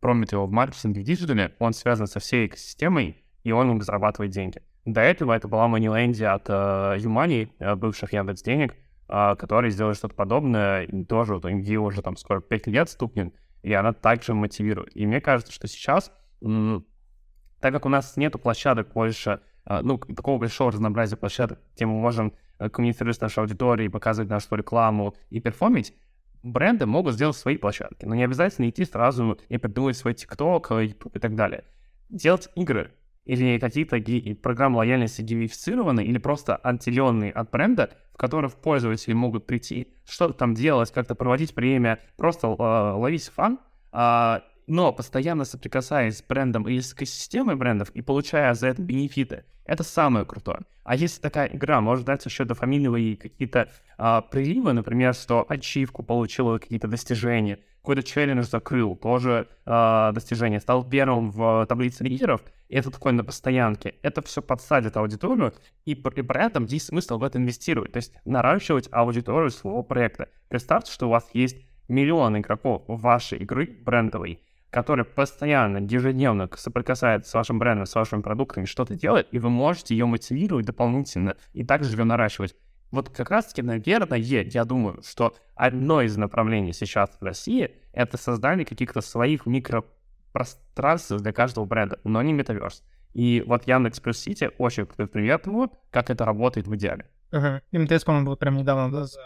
[0.00, 4.32] промит его в маркетинге в digital е, он связан со всей экосистемой, и он зарабатывает
[4.32, 4.62] деньги.
[4.84, 8.74] До этого это была Moneyland от э, ЮMoney, э, бывших Яндекс Денег,
[9.08, 13.34] э, которые сделали что-то подобное, и тоже вот ей уже там скоро 5 лет стукнет,
[13.62, 14.96] и она также мотивирует.
[14.96, 20.38] И мне кажется, что сейчас, так как у нас нету площадок больше, uh, ну, такого
[20.38, 25.94] большого разнообразия площадок, где мы можем коммуницировать с нашей аудиторией, показывать нашу рекламу и перформить,
[26.42, 31.16] бренды могут сделать свои площадки, но не обязательно идти сразу и придумывать свой TikTok, YouTube
[31.16, 31.64] и так далее.
[32.08, 32.92] Делать игры
[33.24, 34.00] или какие-то
[34.40, 40.54] программы лояльности геймифицированы или просто отделенные от бренда, в которых пользователи могут прийти, что-то там
[40.54, 43.58] делать, как-то проводить время, просто э, ловить фан,
[43.92, 49.44] э, но постоянно соприкасаясь с брендом или с экосистемой брендов и получая за это бенефиты,
[49.64, 50.60] это самое крутое.
[50.84, 56.58] А если такая игра может дать еще дофаминовые какие-то а, приливы, например, что ачивку получила
[56.58, 62.90] какие-то достижения, какой-то челлендж закрыл, тоже а, достижение, стал первым в таблице лидеров, и это
[62.90, 63.96] такое на постоянке.
[64.02, 65.54] Это все подсадит аудиторию,
[65.84, 70.28] и при, при этом есть смысл в это инвестировать, то есть наращивать аудиторию своего проекта.
[70.48, 71.56] Представьте, что у вас есть
[71.88, 74.40] миллион игроков вашей игры брендовой,
[74.70, 79.94] который постоянно, ежедневно соприкасается с вашим брендом, с вашими продуктами, что-то делает, и вы можете
[79.94, 82.54] ее мотивировать дополнительно и также ее наращивать.
[82.90, 88.64] Вот как раз-таки, наверное, я думаю, что одно из направлений сейчас в России— это создание
[88.64, 92.84] каких-то своих микропространств для каждого бренда, но не метаверс.
[93.12, 97.06] И вот Яндекс Плюс Сити очень крутой пример того, как это работает в идеале.
[97.32, 97.62] Ага.
[97.72, 99.20] МТС, по-моему, был прям недавно да, за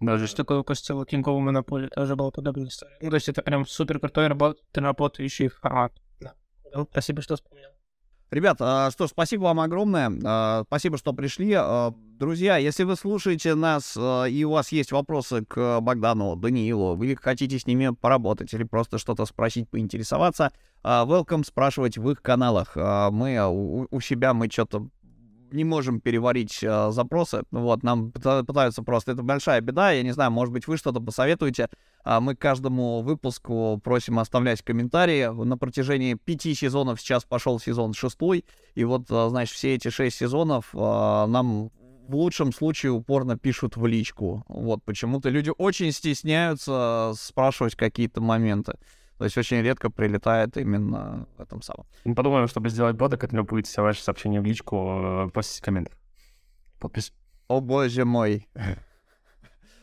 [0.00, 2.96] даже что такое выпустил Тиньковую Монополию, тоже была подобная история.
[3.00, 4.58] Ну, то есть это прям супер крутой работ...
[4.74, 5.92] работающий формат.
[6.20, 6.34] Да.
[6.74, 7.68] Ну, спасибо, что вспомнил.
[8.30, 10.12] Ребят, а, что ж, спасибо вам огромное.
[10.22, 11.54] А, спасибо, что пришли.
[11.56, 17.16] А, друзья, если вы слушаете нас и у вас есть вопросы к Богдану, Даниилу, вы
[17.16, 20.52] хотите с ними поработать или просто что-то спросить, поинтересоваться,
[20.84, 22.76] welcome спрашивать в их каналах.
[22.76, 23.42] Мы
[23.90, 24.88] у себя мы что-то
[25.52, 27.42] не можем переварить э, запросы.
[27.50, 29.12] Вот, нам пытаются просто.
[29.12, 29.92] Это большая беда.
[29.92, 31.68] Я не знаю, может быть, вы что-то посоветуете.
[32.04, 35.26] А мы каждому выпуску просим оставлять комментарии.
[35.44, 38.44] На протяжении пяти сезонов сейчас пошел сезон шестой.
[38.74, 41.70] И вот, значит, все эти шесть сезонов э, нам
[42.08, 44.42] в лучшем случае упорно пишут в личку.
[44.48, 48.78] Вот, почему-то люди очень стесняются спрашивать какие-то моменты.
[49.18, 51.86] То есть очень редко прилетает именно в этом самом.
[52.04, 55.98] Мы подумаем, чтобы сделать бота, который будет все ваши сообщения в личку э, после комментов.
[56.78, 57.12] Подпись.
[57.48, 58.46] О боже мой.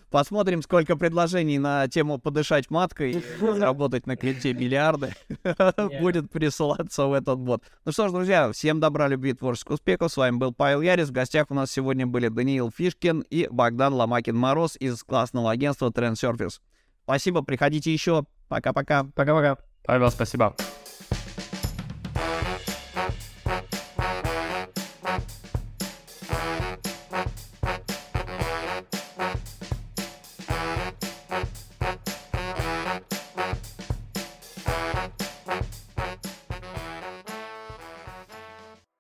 [0.10, 5.14] Посмотрим, сколько предложений на тему подышать маткой, работать на клиенте миллиарды
[6.00, 7.64] будет присылаться в этот бот.
[7.84, 10.14] Ну что ж, друзья, всем добра, любви, творческих успехов.
[10.14, 11.10] С вами был Павел Ярис.
[11.10, 16.14] В гостях у нас сегодня были Даниил Фишкин и Богдан Ломакин-Мороз из классного агентства Trend
[16.14, 16.62] Surface.
[17.04, 18.26] Спасибо, приходите еще.
[18.48, 19.06] Пока-пока.
[19.16, 19.58] Пока-пока.
[19.84, 20.56] Павел, спасибо.